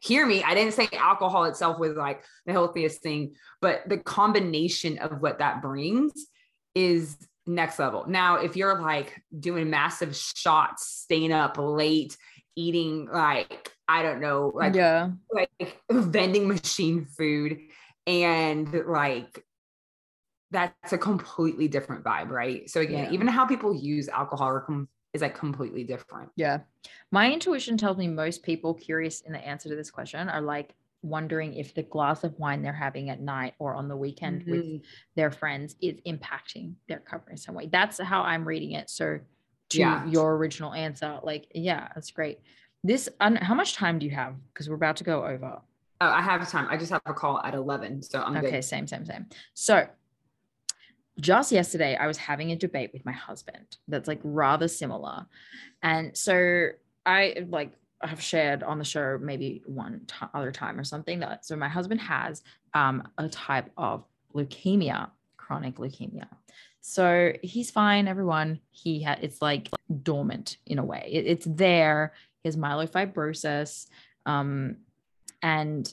[0.00, 4.98] Hear me, I didn't say alcohol itself was like the healthiest thing, but the combination
[4.98, 6.12] of what that brings
[6.74, 8.04] is next level.
[8.08, 12.16] Now, if you're like doing massive shots, staying up late,
[12.56, 17.58] eating like, I don't know, like, yeah, like vending machine food
[18.06, 19.44] and like
[20.50, 22.68] that's a completely different vibe, right?
[22.68, 23.12] So again, yeah.
[23.12, 24.64] even how people use alcohol
[25.12, 26.30] is like completely different.
[26.36, 26.60] Yeah.
[27.10, 30.74] My intuition tells me most people curious in the answer to this question are like
[31.02, 34.50] wondering if the glass of wine they're having at night or on the weekend mm-hmm.
[34.50, 34.82] with
[35.16, 37.68] their friends is impacting their cover in some way.
[37.70, 38.90] That's how I'm reading it.
[38.90, 39.20] So
[39.70, 40.04] to yeah.
[40.06, 42.40] your original answer, like, yeah, that's great.
[42.82, 44.34] This, how much time do you have?
[44.52, 45.60] Because we're about to go over.
[46.02, 46.66] Oh, I have time.
[46.70, 48.02] I just have a call at 11.
[48.02, 48.50] So I'm okay.
[48.52, 48.64] Good.
[48.64, 49.26] Same, same, same.
[49.54, 49.86] So
[51.20, 55.26] just yesterday i was having a debate with my husband that's like rather similar.
[55.82, 56.68] And so
[57.06, 61.44] i like have shared on the show maybe one t- other time or something that
[61.44, 64.04] so my husband has um, a type of
[64.34, 66.28] leukemia chronic leukemia.
[66.80, 68.60] So he's fine everyone.
[68.70, 69.68] He had it's like
[70.02, 71.08] dormant in a way.
[71.12, 72.14] It, it's there.
[72.42, 73.88] He has myelofibrosis
[74.26, 74.76] um,
[75.42, 75.92] and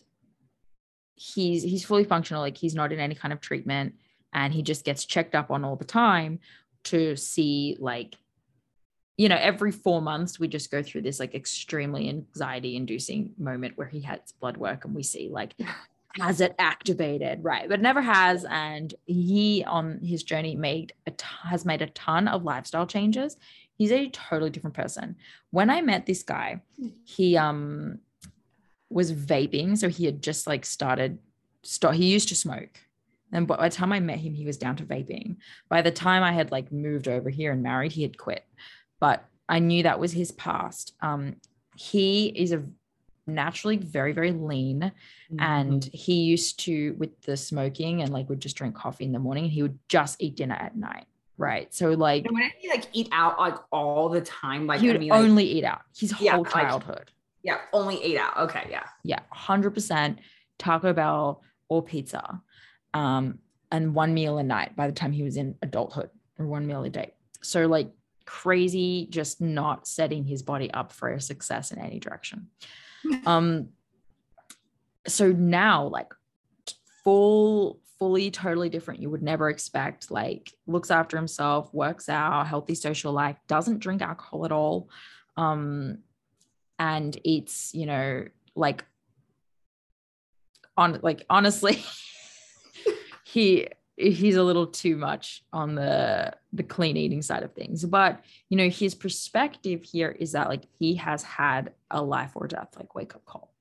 [1.15, 2.41] he's he's fully functional.
[2.41, 3.95] Like he's not in any kind of treatment
[4.37, 6.39] and he just gets checked up on all the time
[6.83, 8.15] to see like
[9.17, 13.75] you know every four months we just go through this like extremely anxiety inducing moment
[13.77, 15.55] where he has blood work and we see like
[16.19, 17.43] has it activated?
[17.43, 21.87] Right but never has and he on his journey made a t- has made a
[21.87, 23.37] ton of lifestyle changes.
[23.75, 25.15] He's a totally different person.
[25.49, 26.61] When i met this guy
[27.03, 27.99] he um
[28.89, 31.17] was vaping so he had just like started
[31.63, 32.79] start he used to smoke
[33.31, 35.37] and by the time I met him, he was down to vaping.
[35.69, 38.45] By the time I had like moved over here and married, he had quit.
[38.99, 40.93] But I knew that was his past.
[41.01, 41.37] Um,
[41.75, 42.63] he is a
[43.29, 45.39] naturally very very lean mm-hmm.
[45.41, 49.19] and he used to with the smoking and like would just drink coffee in the
[49.19, 51.05] morning he would just eat dinner at night
[51.37, 51.73] right?
[51.73, 54.97] So like and when he like eat out like all the time, like he would
[54.97, 57.11] I mean, like, only eat out his Yeah, whole like- childhood.
[57.43, 58.37] yeah, only ate out.
[58.37, 58.83] Okay, yeah.
[59.03, 60.19] yeah, hundred percent
[60.57, 62.41] Taco Bell or pizza,
[62.93, 63.39] um,
[63.71, 66.83] and one meal a night by the time he was in adulthood, or one meal
[66.83, 67.13] a day.
[67.41, 67.91] So like
[68.25, 72.47] crazy, just not setting his body up for success in any direction.
[73.25, 73.69] um,
[75.07, 76.13] so now like
[77.03, 79.01] full, fully, totally different.
[79.01, 80.11] You would never expect.
[80.11, 84.89] Like looks after himself, works out, healthy social life, doesn't drink alcohol at all.
[85.35, 85.99] Um,
[86.79, 88.25] and eats, you know,
[88.55, 88.85] like
[90.75, 91.83] on like honestly
[93.33, 93.67] he
[93.97, 97.83] he's a little too much on the the clean eating side of things.
[97.83, 102.47] But you know his perspective here is that like he has had a life or
[102.47, 103.53] death like wake up call.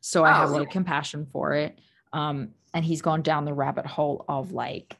[0.00, 0.66] So i have a Oh.
[0.66, 1.78] compassion for it.
[2.12, 4.96] Um and he's gone down the rabbit hole of like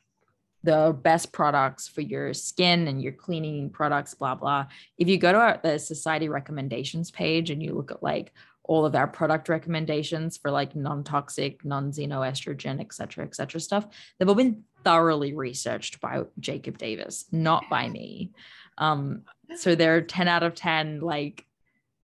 [0.65, 4.67] the best products for your skin and your cleaning products blah blah.
[4.99, 8.33] If you go to our, the society recommendations page and you look at like
[8.65, 13.87] all of our product recommendations for like non-toxic, non-xenoestrogen, et cetera, et cetera stuff.
[14.19, 18.33] They've all been thoroughly researched by Jacob Davis, not by me.
[18.79, 19.23] Um,
[19.57, 21.45] so they're 10 out of 10 like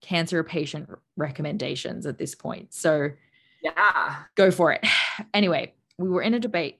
[0.01, 2.73] cancer patient recommendations at this point.
[2.73, 3.09] So
[3.61, 4.15] Yeah.
[4.35, 4.85] go for it.
[5.33, 6.79] Anyway, we were in a debate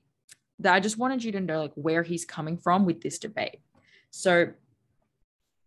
[0.60, 3.60] that I just wanted you to know like where he's coming from with this debate.
[4.12, 4.48] So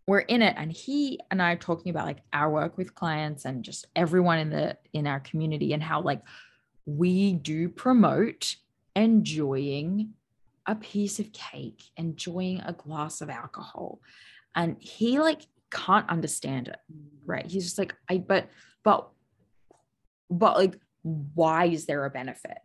[0.09, 3.45] we're in it and he and I are talking about like our work with clients
[3.45, 6.23] and just everyone in the in our community and how like
[6.87, 8.57] we do promote
[8.97, 10.15] enjoying
[10.67, 14.01] a piece of cake, enjoying a glass of alcohol.
[14.55, 16.79] And he like can't understand it
[17.27, 18.49] right he's just like i but
[18.85, 19.09] but
[20.31, 22.59] but like why is there a benefit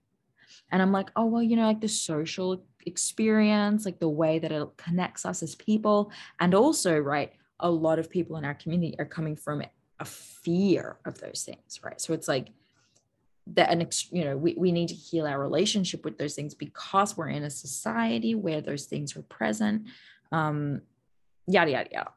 [0.71, 4.51] and i'm like oh well you know like the social experience like the way that
[4.51, 6.11] it connects us as people.
[6.39, 9.63] And also right a lot of people in our community are coming from
[9.99, 11.99] a fear of those things right?
[12.01, 12.49] So it's like
[13.47, 16.53] that an ex- you know we, we need to heal our relationship with those things
[16.53, 19.87] because we're in a society where those things are present
[20.31, 20.81] um
[21.47, 22.11] yada yada yada.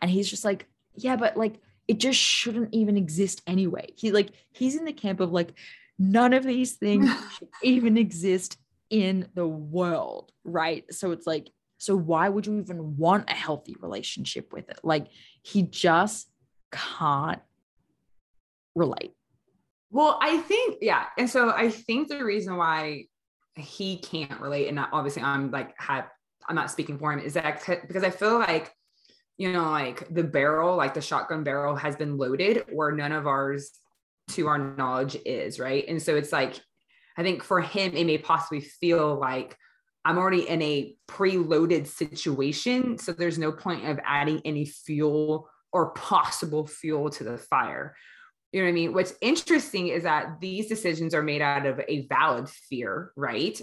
[0.00, 3.92] And he's just like yeah but like it just shouldn't even exist anyway.
[3.96, 5.52] He like he's in the camp of like
[5.98, 7.08] none of these things
[7.38, 8.58] should even exist
[8.92, 13.74] in the world right so it's like so why would you even want a healthy
[13.80, 15.08] relationship with it like
[15.42, 16.30] he just
[16.70, 17.42] can't
[18.76, 19.14] relate
[19.90, 21.04] Well, I think, yeah.
[21.18, 23.08] And so I think the reason why
[23.56, 26.08] he can't relate, and obviously I'm like, have,
[26.48, 28.72] I'm not speaking for him, is that because I feel like,
[29.36, 33.26] you know, like the barrel, like the shotgun barrel has been loaded where none of
[33.26, 33.70] ours,
[34.30, 35.84] to our knowledge, is, right?
[35.86, 36.58] And so it's like,
[37.16, 39.56] I think for him, it may possibly feel like
[40.04, 42.98] I'm already in a preloaded situation.
[42.98, 47.94] So there's no point of adding any fuel or possible fuel to the fire.
[48.52, 48.92] You know what I mean?
[48.92, 53.58] What's interesting is that these decisions are made out of a valid fear, right?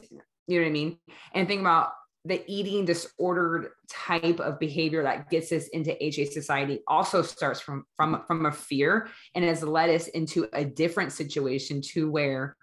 [0.47, 0.97] You know what I mean?
[1.33, 1.91] And think about
[2.25, 7.85] the eating disordered type of behavior that gets us into HA society also starts from
[7.95, 12.57] from from a fear and has led us into a different situation to where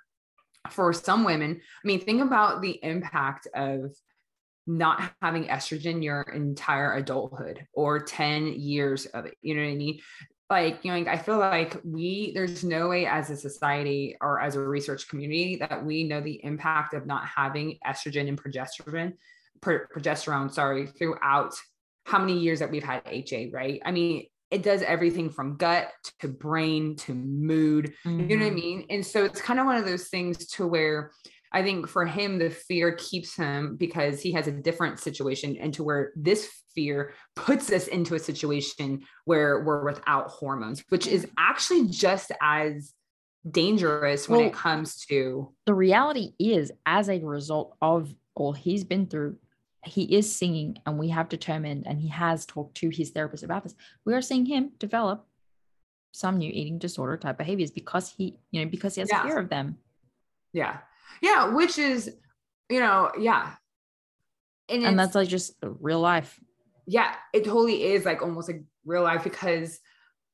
[0.72, 3.92] for some women, I mean, think about the impact of
[4.66, 9.36] not having estrogen your entire adulthood or 10 years of it.
[9.42, 10.00] You know what I mean?
[10.48, 14.54] Like, you know, I feel like we, there's no way as a society or as
[14.54, 19.14] a research community that we know the impact of not having estrogen and progesterone,
[19.60, 21.54] pro- progesterone, sorry, throughout
[22.04, 23.80] how many years that we've had HA, right?
[23.84, 25.90] I mean, it does everything from gut
[26.20, 28.54] to brain to mood, you know what I Mhm.
[28.54, 28.86] mean?
[28.90, 31.12] And so it's kind of one of those things to where
[31.52, 35.72] I think for him, the fear keeps him because he has a different situation, and
[35.74, 41.26] to where this fear puts us into a situation where we're without hormones, which is
[41.38, 42.92] actually just as
[43.48, 48.84] dangerous when Well- it comes to the reality is as a result of all he's
[48.84, 49.38] been through
[49.86, 53.62] he is singing and we have determined and he has talked to his therapist about
[53.62, 53.74] this
[54.04, 55.26] we are seeing him develop
[56.12, 59.22] some new eating disorder type behaviors because he you know because he has Yeah.
[59.26, 59.76] fear of them
[60.52, 60.78] yeah,
[61.20, 62.14] yeah, which is
[62.70, 63.52] you know, yeah.
[64.68, 66.40] and it's- that's like just real life
[66.86, 69.78] yeah it totally is like almost like real life because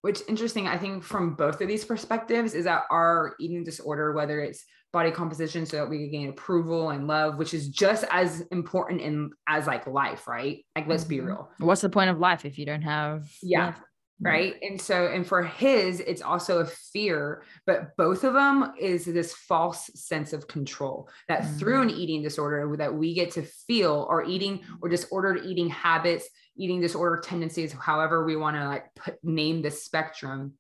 [0.03, 4.41] which interesting i think from both of these perspectives is that our eating disorder whether
[4.41, 8.43] it's body composition so that we can gain approval and love which is just as
[8.53, 11.27] important in as like life right like let's be Mhm.
[11.27, 13.67] real what's the point of life if you don't have Yeah.
[13.67, 13.81] love?
[14.21, 19.05] right and so and for his it's also a fear but both of them is
[19.05, 21.57] this false sense of control that mm-hmm.
[21.57, 26.29] through an eating disorder that we get to feel or eating or disordered eating habits
[26.57, 30.53] eating disorder tendencies however we want to like put name the spectrum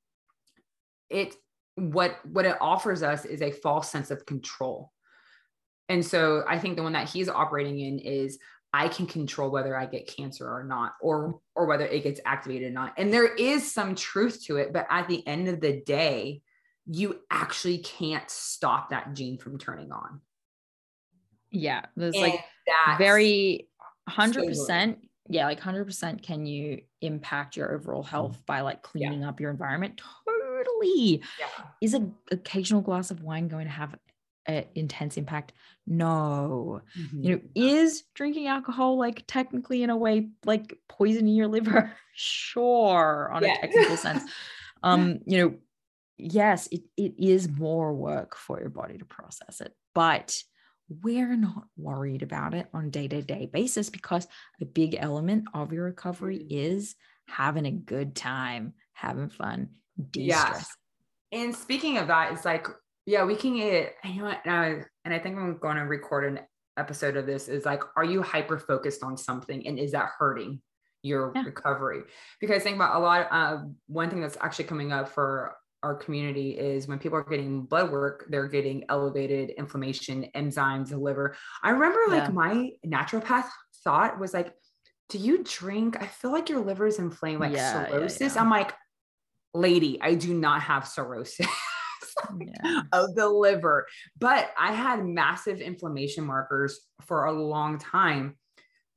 [1.08, 1.36] it
[1.76, 4.92] what what it offers us is a false sense of control
[5.88, 8.38] and so i think the one that he's operating in is
[8.74, 12.68] I can control whether I get cancer or not, or or whether it gets activated
[12.68, 12.94] or not.
[12.96, 16.40] And there is some truth to it, but at the end of the day,
[16.86, 20.20] you actually can't stop that gene from turning on.
[21.50, 22.44] Yeah, there's and like
[22.96, 23.68] very
[24.08, 25.06] hundred percent.
[25.28, 26.22] Yeah, like hundred percent.
[26.22, 28.46] Can you impact your overall health mm-hmm.
[28.46, 29.28] by like cleaning yeah.
[29.28, 30.00] up your environment?
[30.64, 31.22] Totally.
[31.38, 31.64] Yeah.
[31.80, 33.94] Is an occasional glass of wine going to have
[34.46, 35.52] an intense impact
[35.86, 37.22] no mm-hmm.
[37.22, 43.30] you know is drinking alcohol like technically in a way like poisoning your liver sure
[43.32, 43.54] on yeah.
[43.54, 44.22] a technical sense
[44.82, 45.54] um you know
[46.18, 50.42] yes it, it is more work for your body to process it but
[51.02, 54.26] we're not worried about it on day-to-day basis because
[54.60, 56.48] a big element of your recovery mm-hmm.
[56.50, 56.94] is
[57.26, 59.68] having a good time having fun
[60.10, 60.68] de-stress
[61.30, 61.42] yeah.
[61.42, 62.66] and speaking of that it's like
[63.04, 66.40] yeah, we can get, you know what, and I think I'm going to record an
[66.76, 70.60] episode of this is like, are you hyper focused on something and is that hurting
[71.02, 71.42] your yeah.
[71.42, 72.02] recovery?
[72.40, 76.52] Because think about a lot, uh, one thing that's actually coming up for our community
[76.52, 81.34] is when people are getting blood work, they're getting elevated inflammation, enzymes, the liver.
[81.64, 82.30] I remember like yeah.
[82.30, 83.48] my naturopath
[83.82, 84.54] thought was like,
[85.08, 86.00] do you drink?
[86.00, 88.36] I feel like your liver is inflamed, like yeah, cirrhosis.
[88.36, 88.72] I'm like,
[89.54, 91.46] lady, I do not have cirrhosis.
[92.40, 92.82] yeah.
[92.92, 93.86] of the liver.
[94.18, 98.36] But I had massive inflammation markers for a long time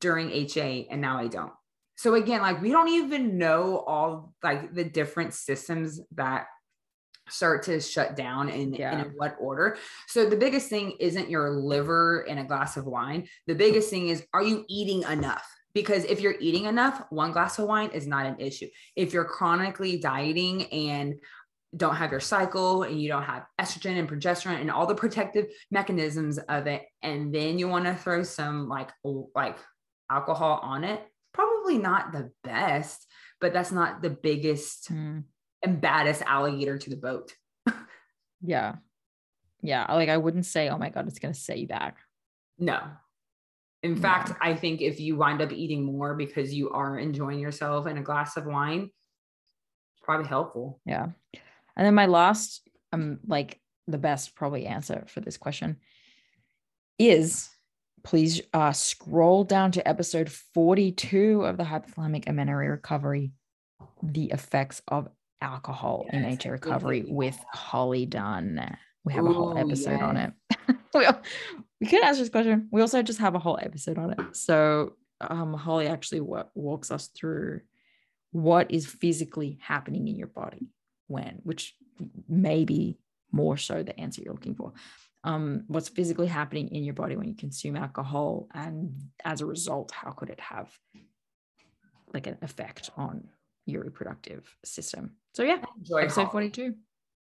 [0.01, 1.53] during HA, and now I don't.
[1.97, 6.47] So again, like we don't even know all like the different systems that
[7.29, 9.01] start to shut down in, yeah.
[9.01, 9.77] in what order.
[10.07, 13.27] So the biggest thing isn't your liver in a glass of wine.
[13.47, 15.45] The biggest thing is are you eating enough?
[15.75, 18.69] Because if you're eating enough, one glass of wine is not an issue.
[18.95, 21.19] If you're chronically dieting and
[21.75, 25.47] don't have your cycle and you don't have estrogen and progesterone and all the protective
[25.71, 28.91] mechanisms of it and then you want to throw some like
[29.35, 29.57] like
[30.09, 31.01] alcohol on it
[31.33, 33.05] probably not the best
[33.41, 35.23] but that's not the biggest mm.
[35.63, 37.33] and baddest alligator to the boat
[38.41, 38.75] yeah
[39.61, 41.97] yeah like i wouldn't say oh my god it's going to set you back
[42.57, 42.79] no
[43.85, 47.87] in fact i think if you wind up eating more because you are enjoying yourself
[47.87, 48.89] in a glass of wine
[50.05, 50.79] probably helpful.
[50.85, 51.07] Yeah.
[51.75, 52.61] And then my last,
[52.93, 55.77] um, like the best probably answer for this question
[56.97, 57.49] is
[58.03, 63.31] please uh, scroll down to episode 42 of the hypothalamic amenorrhea recovery,
[64.01, 65.09] the effects of
[65.41, 68.77] alcohol yes, in HA recovery with Holly Dunn.
[69.05, 70.33] We have Ooh, a whole episode on it.
[70.93, 71.07] we,
[71.79, 72.67] we could answer this question.
[72.71, 74.19] We also just have a whole episode on it.
[74.35, 77.61] So um, Holly actually w- walks us through
[78.31, 80.67] what is physically happening in your body
[81.07, 81.75] when, which
[82.27, 82.97] may be
[83.31, 84.73] more so the answer you're looking for.
[85.23, 89.91] Um, what's physically happening in your body when you consume alcohol, and as a result,
[89.91, 90.71] how could it have
[92.13, 93.27] like an effect on
[93.65, 95.15] your reproductive system?
[95.33, 95.57] So yeah,
[95.99, 96.75] episode 42.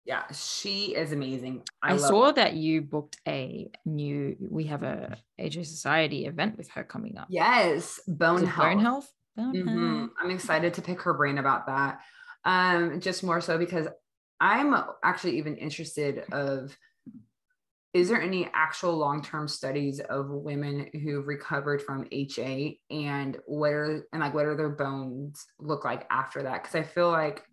[0.04, 1.62] Yeah, she is amazing.
[1.82, 2.32] I, I saw her.
[2.32, 4.36] that you booked a new.
[4.50, 7.26] We have a HA Society event with her coming up.
[7.28, 8.66] Yes, bone health.
[8.66, 9.12] Bone health.
[9.36, 9.98] Bone mm-hmm.
[9.98, 10.10] health.
[10.22, 12.00] I'm excited to pick her brain about that
[12.44, 13.88] um, just more so because
[14.40, 14.74] I'm
[15.04, 16.76] actually even interested of
[17.94, 24.06] is there any actual long-term studies of women who've recovered from HA and what are
[24.12, 26.62] and like what are their bones look like after that?
[26.62, 27.44] Because I feel like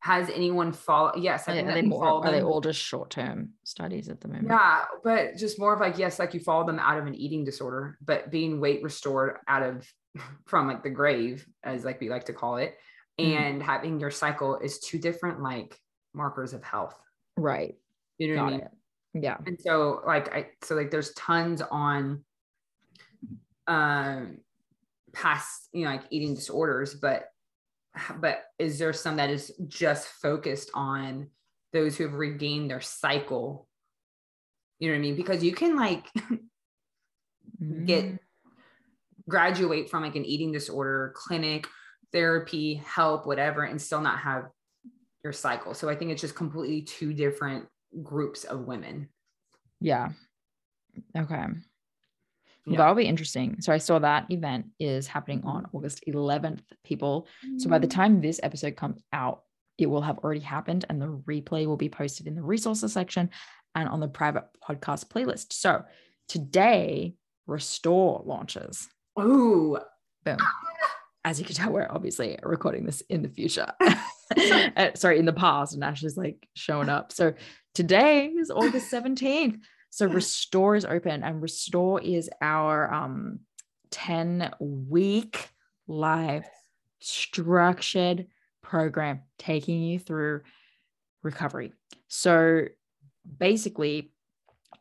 [0.00, 4.20] has anyone follow yes I are, they more, are they all just short-term studies at
[4.20, 7.06] the moment yeah but just more of like yes like you follow them out of
[7.06, 9.92] an eating disorder but being weight restored out of
[10.46, 12.76] from like the grave as like we like to call it
[13.20, 13.36] Mm.
[13.36, 15.80] and having your cycle is two different like
[16.14, 16.96] markers of health.
[17.36, 17.74] Right.
[18.18, 18.60] You know Got what I mean?
[19.14, 19.22] It.
[19.22, 19.36] Yeah.
[19.46, 22.24] And so like I so like there's tons on
[23.66, 24.38] um
[25.12, 27.28] past, you know, like eating disorders, but
[28.20, 31.28] but is there some that is just focused on
[31.72, 33.66] those who have regained their cycle?
[34.78, 35.16] You know what I mean?
[35.16, 37.84] Because you can like mm-hmm.
[37.84, 38.18] get
[39.28, 41.66] graduate from like an eating disorder clinic
[42.12, 44.44] therapy, help, whatever, and still not have
[45.22, 45.74] your cycle.
[45.74, 47.66] So I think it's just completely two different
[48.02, 49.08] groups of women.
[49.80, 50.08] Yeah.
[51.16, 51.44] Okay.
[52.72, 52.78] Yeah.
[52.78, 53.60] that'll be interesting.
[53.60, 55.76] So I saw that event is happening on mm-hmm.
[55.76, 57.26] August 11th, people.
[57.58, 57.92] So by the mm.
[57.92, 59.42] time this episode comes out,
[59.78, 63.30] it will have already happened and the replay will be posted in the resources section
[63.74, 65.52] and on the private podcast playlist.
[65.52, 65.84] So
[66.28, 67.14] today,
[67.46, 68.88] Restore launches.
[69.18, 69.78] Ooh.
[70.24, 70.36] Boom.
[71.24, 73.66] As you can tell, we're obviously recording this in the future.
[74.76, 77.12] Uh, sorry, in the past, and Ashley's like showing up.
[77.12, 77.32] So
[77.74, 79.58] today is August 17th.
[79.90, 83.40] So Restore is open, and Restore is our um
[83.90, 85.48] 10 week
[85.86, 86.44] live
[87.00, 88.26] structured
[88.62, 90.42] program taking you through
[91.22, 91.72] recovery.
[92.08, 92.66] So
[93.38, 94.12] basically,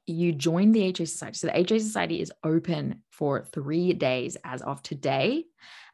[0.06, 1.38] you join the HA Society.
[1.38, 5.46] So the HA Society is open for three days as of today.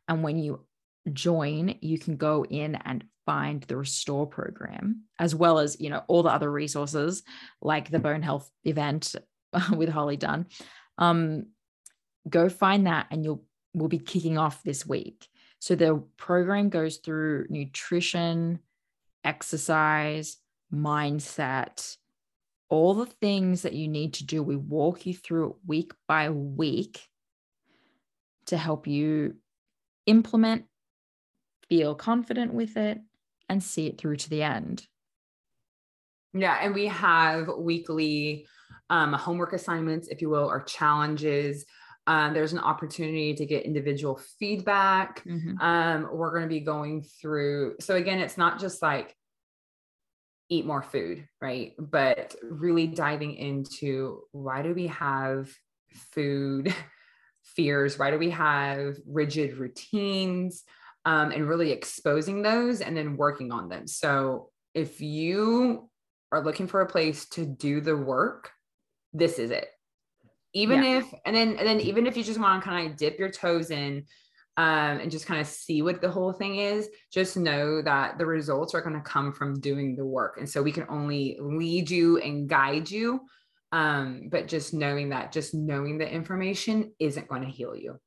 [0.07, 0.65] And when you
[1.11, 6.03] join, you can go in and find the Restore program, as well as, you know,
[6.07, 7.23] all the other resources
[7.61, 9.15] like the bone health event
[9.75, 10.47] with Holly Dunn.
[10.97, 11.47] Um,
[12.29, 13.43] go find that and you'll
[13.73, 15.27] we'll be kicking off this week.
[15.59, 18.59] So the program goes through nutrition,
[19.23, 20.37] exercise,
[20.73, 21.97] mindset,
[22.69, 24.43] all the things that you need to do.
[24.43, 27.07] We walk you through it week by week
[28.47, 29.35] to help you
[30.05, 30.65] implement,
[31.69, 32.99] feel confident with it,
[33.49, 34.87] and see it through to the end.
[36.33, 36.57] Yeah.
[36.61, 38.47] And we have weekly
[38.89, 41.65] um, homework assignments, if you will, or challenges
[42.05, 45.23] um, there's an opportunity to get individual feedback.
[45.23, 45.59] Mm-hmm.
[45.61, 47.75] Um, we're going to be going through.
[47.79, 49.15] So again, it's not just like
[50.49, 51.73] eat more food, right?
[51.79, 55.49] But really diving into why do we have
[56.13, 56.75] food
[57.55, 57.97] fears?
[57.97, 60.63] Why do we have rigid routines?
[61.05, 63.87] Um, and really exposing those and then working on them.
[63.87, 65.89] So if you
[66.31, 68.51] are looking for a place to do the work,
[69.11, 69.67] this is it
[70.53, 70.99] even yeah.
[70.99, 73.29] if and then and then even if you just want to kind of dip your
[73.29, 74.05] toes in
[74.55, 78.25] um, and just kind of see what the whole thing is, just know that the
[78.25, 80.37] results are going to come from doing the work.
[80.37, 83.21] And so we can only lead you and guide you.
[83.71, 87.99] Um, but just knowing that, just knowing the information isn't going to heal you.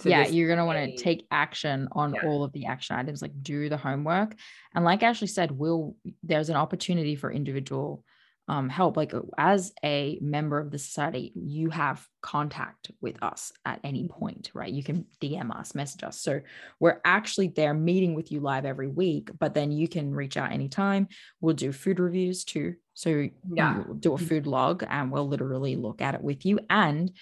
[0.00, 2.26] So yeah, you're going to want to take action on yeah.
[2.26, 4.34] all of the action items, like do the homework.
[4.74, 8.04] And like Ashley said, will there's an opportunity for individual
[8.50, 13.52] um, help, like uh, as a member of the society, you have contact with us
[13.64, 14.72] at any point, right?
[14.72, 16.20] You can DM us, message us.
[16.20, 16.40] So
[16.80, 20.50] we're actually there meeting with you live every week, but then you can reach out
[20.50, 21.06] anytime.
[21.40, 22.74] We'll do food reviews too.
[22.94, 24.26] So yeah, we'll do a mm-hmm.
[24.26, 26.58] food log and we'll literally look at it with you.
[26.68, 27.12] And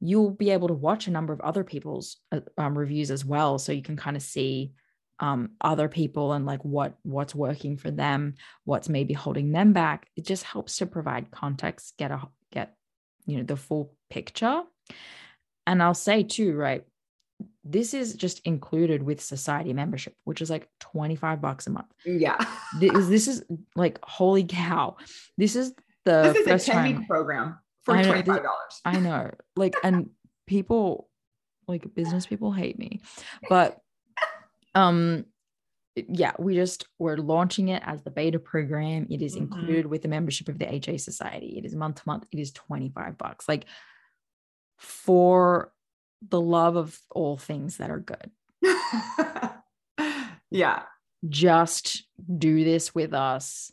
[0.00, 3.58] you'll be able to watch a number of other people's uh, um, reviews as well.
[3.58, 4.72] So you can kind of see
[5.18, 8.34] um, other people and like what what's working for them
[8.64, 10.08] what's maybe holding them back.
[10.16, 12.20] It just helps to provide context get a
[12.52, 12.74] get
[13.24, 14.62] you know the full picture.
[15.68, 16.84] And i'll say too right
[17.64, 21.86] this is just included with society membership which is like 25 bucks a month.
[22.04, 22.38] Yeah.
[22.78, 23.44] This, this is
[23.74, 24.96] like holy cow.
[25.36, 25.74] This is
[26.04, 28.46] the this is first a 10 week program for $25
[28.84, 29.30] I know.
[29.56, 30.10] Like and
[30.46, 31.08] people
[31.66, 33.00] like business people hate me.
[33.48, 33.80] But
[34.74, 35.24] um
[35.96, 39.06] yeah we just we're launching it as the beta program.
[39.08, 39.44] It is mm-hmm.
[39.44, 41.56] included with the membership of the ha society.
[41.56, 42.26] It is month to month.
[42.30, 43.48] It is 25 bucks.
[43.48, 43.64] Like
[44.76, 45.72] for
[46.28, 48.30] the love of all things that are good.
[50.50, 50.82] Yeah.
[51.28, 52.04] Just
[52.38, 53.72] do this with us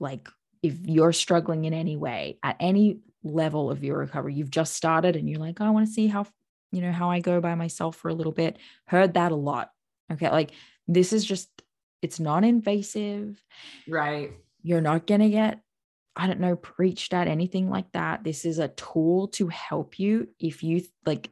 [0.00, 0.28] like
[0.62, 5.16] if you're struggling in any way at any level of your recovery you've just started
[5.16, 6.26] and you're like oh, i want to see how
[6.72, 8.56] you know, how I go by myself for a little bit.
[8.86, 9.70] Heard that a lot.
[10.10, 10.28] Okay.
[10.30, 10.52] Like
[10.88, 11.48] this is just,
[12.00, 13.40] it's non invasive.
[13.86, 14.32] Right.
[14.62, 15.60] You're not going to get,
[16.16, 18.24] I don't know, preached at anything like that.
[18.24, 21.30] This is a tool to help you if you like.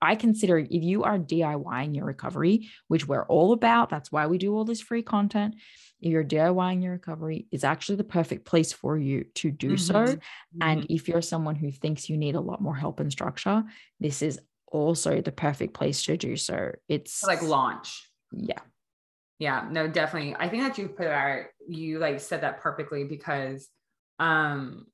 [0.00, 4.38] I consider if you are DIYing your recovery, which we're all about, that's why we
[4.38, 5.56] do all this free content.
[6.00, 9.76] If you're DIYing your recovery, it's actually the perfect place for you to do mm-hmm.
[9.76, 9.94] so.
[9.94, 10.62] Mm-hmm.
[10.62, 13.64] And if you're someone who thinks you need a lot more help and structure,
[13.98, 14.38] this is
[14.70, 16.72] also the perfect place to do so.
[16.88, 18.08] It's like launch.
[18.32, 18.60] Yeah.
[19.38, 20.36] Yeah, no, definitely.
[20.38, 23.68] I think that you put out you like said that perfectly because
[24.18, 24.86] um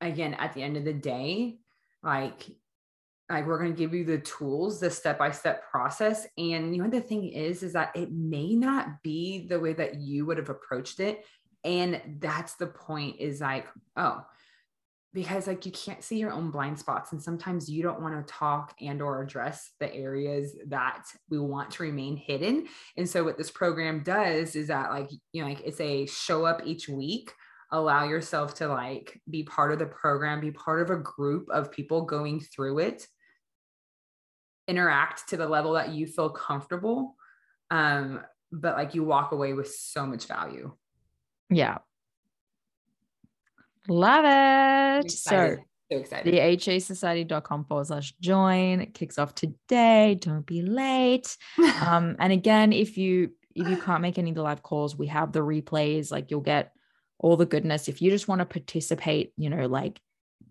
[0.00, 1.58] again, at the end of the day,
[2.02, 2.48] like
[3.30, 7.00] like we're going to give you the tools the step-by-step process and you know the
[7.00, 11.00] thing is is that it may not be the way that you would have approached
[11.00, 11.24] it
[11.64, 13.66] and that's the point is like
[13.96, 14.24] oh
[15.12, 18.32] because like you can't see your own blind spots and sometimes you don't want to
[18.32, 22.66] talk and or address the areas that we want to remain hidden
[22.96, 26.44] and so what this program does is that like you know like it's a show
[26.44, 27.32] up each week
[27.72, 31.70] allow yourself to like be part of the program, be part of a group of
[31.70, 33.06] people going through it,
[34.70, 37.16] interact to the level that you feel comfortable.
[37.70, 38.20] Um,
[38.52, 40.72] but like you walk away with so much value.
[41.50, 41.78] Yeah.
[43.88, 44.24] Love
[45.04, 45.10] it.
[45.10, 45.56] So
[45.90, 46.32] so excited.
[46.32, 48.80] TheHASociety.com forward slash join.
[48.80, 50.16] It kicks off today.
[50.20, 51.36] Don't be late.
[51.84, 55.08] um, and again, if you if you can't make any of the live calls, we
[55.08, 56.12] have the replays.
[56.12, 56.72] Like you'll get
[57.18, 57.88] all the goodness.
[57.88, 60.00] If you just want to participate, you know, like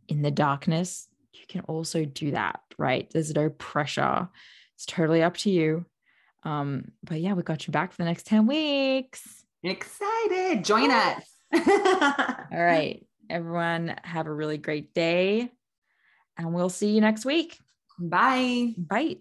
[0.09, 1.07] in the darkness,
[1.49, 3.09] can also do that, right?
[3.11, 4.29] There's no pressure.
[4.75, 5.85] It's totally up to you.
[6.43, 9.43] Um, but yeah, we got you back for the next 10 weeks.
[9.63, 10.63] Excited.
[10.63, 11.23] Join us.
[11.53, 15.51] all right everyone have a really great day
[16.37, 17.59] and we'll see you next week.
[17.99, 18.73] Bye.
[18.77, 19.17] Bye.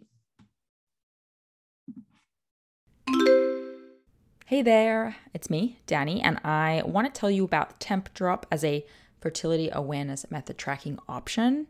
[4.46, 8.86] Hey there, it's me, Dani, and I want to tell you about Tempdrop as a
[9.20, 11.66] fertility awareness method tracking option.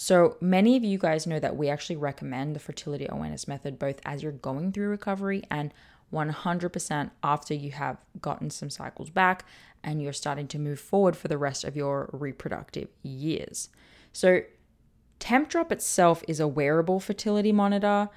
[0.00, 4.00] So, many of you guys know that we actually recommend the fertility awareness method both
[4.04, 5.74] as you're going through recovery and
[6.12, 9.44] 100% after you have gotten some cycles back
[9.82, 13.70] and you're starting to move forward for the rest of your reproductive years.
[14.12, 14.42] So,
[15.18, 18.08] Tempdrop itself is a wearable fertility monitor,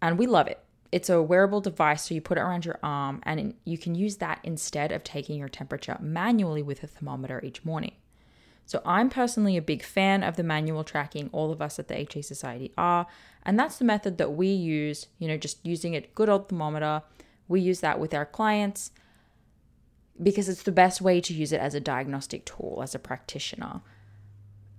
[0.00, 0.60] and we love it.
[0.92, 4.18] It's a wearable device, so you put it around your arm, and you can use
[4.18, 7.94] that instead of taking your temperature manually with a thermometer each morning.
[8.66, 11.98] So, I'm personally a big fan of the manual tracking, all of us at the
[11.98, 13.06] HA Society are,
[13.44, 17.02] and that's the method that we use, you know, just using a good old thermometer.
[17.46, 18.90] We use that with our clients
[20.22, 23.80] because it's the best way to use it as a diagnostic tool as a practitioner.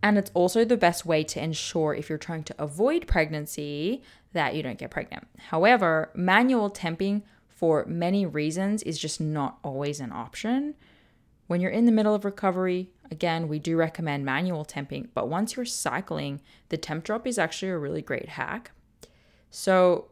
[0.01, 4.53] And it's also the best way to ensure if you're trying to avoid pregnancy that
[4.53, 5.27] you don't get pregnant.
[5.49, 10.75] However, manual temping for many reasons is just not always an option.
[11.47, 15.55] When you're in the middle of recovery, again, we do recommend manual temping, but once
[15.55, 18.71] you're cycling, the Tempdrop is actually a really great hack.
[19.49, 20.09] So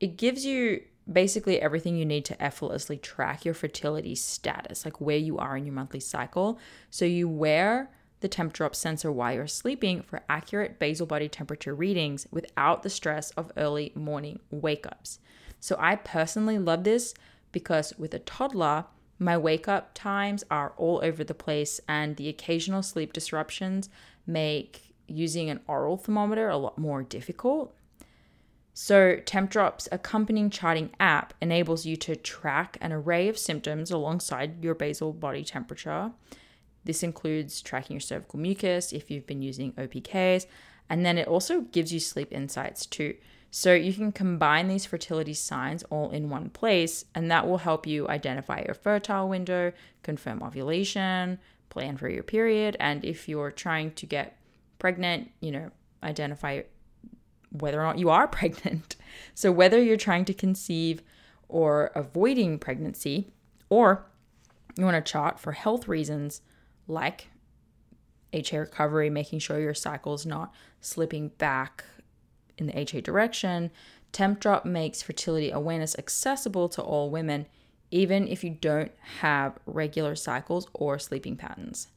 [0.00, 5.16] it gives you basically everything you need to effortlessly track your fertility status, like where
[5.16, 6.58] you are in your monthly cycle.
[6.90, 12.26] So you wear the Tempdrop sensor while you're sleeping for accurate basal body temperature readings
[12.30, 15.20] without the stress of early morning wake ups.
[15.60, 17.14] So I personally love this
[17.52, 18.86] because with a toddler,
[19.18, 23.88] my wake up times are all over the place, and the occasional sleep disruptions
[24.26, 27.74] make using an oral thermometer a lot more difficult.
[28.74, 34.74] So, Tempdrop's accompanying charting app enables you to track an array of symptoms alongside your
[34.74, 36.12] basal body temperature.
[36.84, 40.46] This includes tracking your cervical mucus if you've been using OPKs,
[40.90, 43.14] and then it also gives you sleep insights too.
[43.58, 47.86] So, you can combine these fertility signs all in one place, and that will help
[47.86, 51.38] you identify your fertile window, confirm ovulation,
[51.70, 54.36] plan for your period, and if you're trying to get
[54.78, 55.70] pregnant, you know,
[56.02, 56.64] identify
[57.48, 58.96] whether or not you are pregnant.
[59.34, 61.02] So, whether you're trying to conceive
[61.48, 63.32] or avoiding pregnancy,
[63.70, 64.04] or
[64.76, 66.42] you want to chart for health reasons
[66.88, 67.28] like
[68.34, 70.52] HA recovery, making sure your cycle is not
[70.82, 71.86] slipping back
[72.58, 73.70] in the HA direction,
[74.12, 77.46] Tempdrop makes fertility awareness accessible to all women,
[77.90, 81.88] even if you don't have regular cycles or sleeping patterns.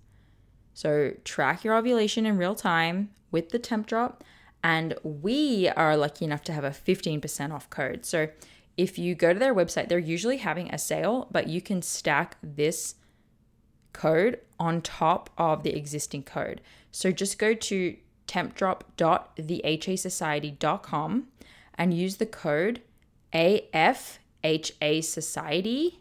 [0.74, 4.22] So, track your ovulation in real time with the Tempdrop
[4.64, 8.05] and we are lucky enough to have a 15% off code.
[8.05, 8.30] So
[8.78, 12.38] if you go to their website, they're usually having a sale, but you can stack
[12.43, 12.95] this
[13.93, 16.62] code on top of the existing code.
[16.91, 17.97] So just go to
[18.30, 21.27] tempdrop.thehasociety.com
[21.75, 22.82] and use the code
[23.34, 25.99] AFHA Society.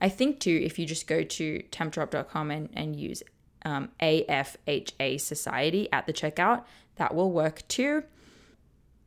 [0.00, 3.22] I think too, if you just go to tempdrop.com and, and use
[3.64, 6.64] um, AFHA Society at the checkout,
[6.96, 8.04] that will work too.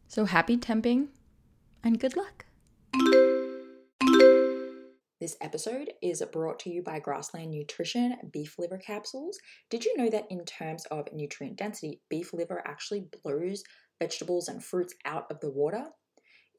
[0.08, 1.08] So happy temping
[1.84, 2.46] and good luck.
[5.24, 9.40] This episode is brought to you by Grassland Nutrition beef liver capsules.
[9.70, 13.64] Did you know that in terms of nutrient density, beef liver actually blows
[14.02, 15.86] vegetables and fruits out of the water?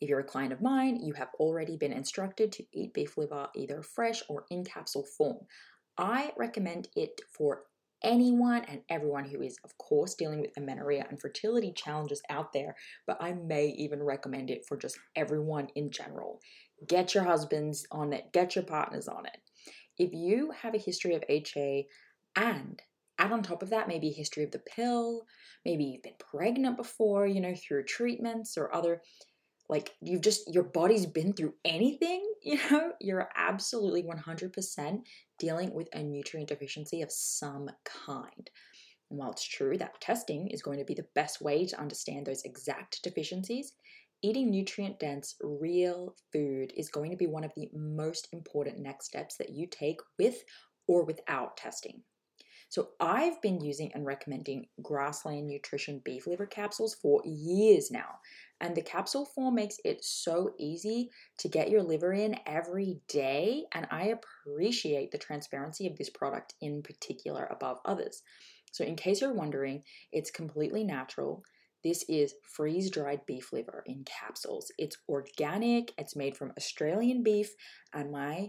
[0.01, 3.49] If you're a client of mine, you have already been instructed to eat beef liver
[3.55, 5.41] either fresh or in capsule form.
[5.99, 7.65] I recommend it for
[8.03, 12.77] anyone and everyone who is, of course, dealing with amenorrhea and fertility challenges out there,
[13.07, 16.41] but I may even recommend it for just everyone in general.
[16.87, 19.37] Get your husbands on it, get your partners on it.
[19.99, 21.87] If you have a history of HA
[22.37, 22.81] and
[23.19, 25.27] add on top of that maybe a history of the pill,
[25.65, 29.03] maybe you've been pregnant before, you know, through treatments or other
[29.69, 34.99] like you've just your body's been through anything, you know, you're absolutely 100%
[35.39, 38.51] dealing with a nutrient deficiency of some kind.
[39.11, 42.27] And while it's true that testing is going to be the best way to understand
[42.27, 43.73] those exact deficiencies,
[44.25, 49.05] eating nutrient dense, real food is going to be one of the most important next
[49.05, 50.43] steps that you take with
[50.89, 52.01] or without testing.
[52.71, 58.19] So, I've been using and recommending Grassland Nutrition beef liver capsules for years now.
[58.61, 63.65] And the capsule form makes it so easy to get your liver in every day.
[63.75, 64.15] And I
[64.47, 68.23] appreciate the transparency of this product in particular above others.
[68.73, 71.45] So, in case you're wondering, it's completely natural.
[71.85, 74.73] This is freeze dried beef liver in capsules.
[74.79, 77.55] It's organic, it's made from Australian beef,
[77.93, 78.49] and my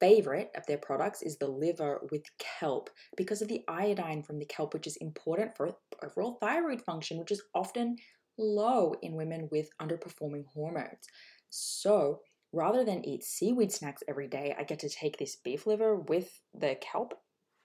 [0.00, 4.46] favorite of their products is the liver with kelp because of the iodine from the
[4.46, 7.96] kelp, which is important for overall thyroid function, which is often
[8.38, 11.06] low in women with underperforming hormones.
[11.50, 12.20] So,
[12.52, 16.40] rather than eat seaweed snacks every day, I get to take this beef liver with
[16.54, 17.12] the kelp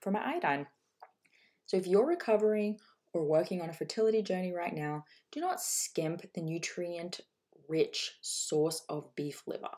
[0.01, 0.67] for my iodine.
[1.67, 2.79] So, if you're recovering
[3.15, 7.21] or working on a fertility journey right now, do not skimp the nutrient
[7.67, 9.69] rich source of beef liver.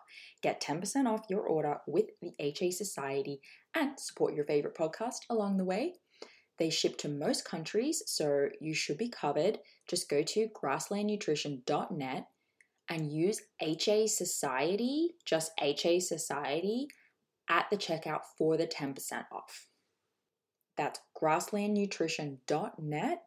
[0.42, 3.42] Get 10% off your order with the HA Society
[3.74, 5.96] and support your favorite podcast along the way.
[6.58, 9.60] They ship to most countries, so you should be covered.
[9.88, 12.28] Just go to grasslandnutrition.net
[12.90, 16.88] and use HA Society, just HA Society,
[17.50, 19.68] at the checkout for the 10% off.
[20.76, 23.27] That's grasslandnutrition.net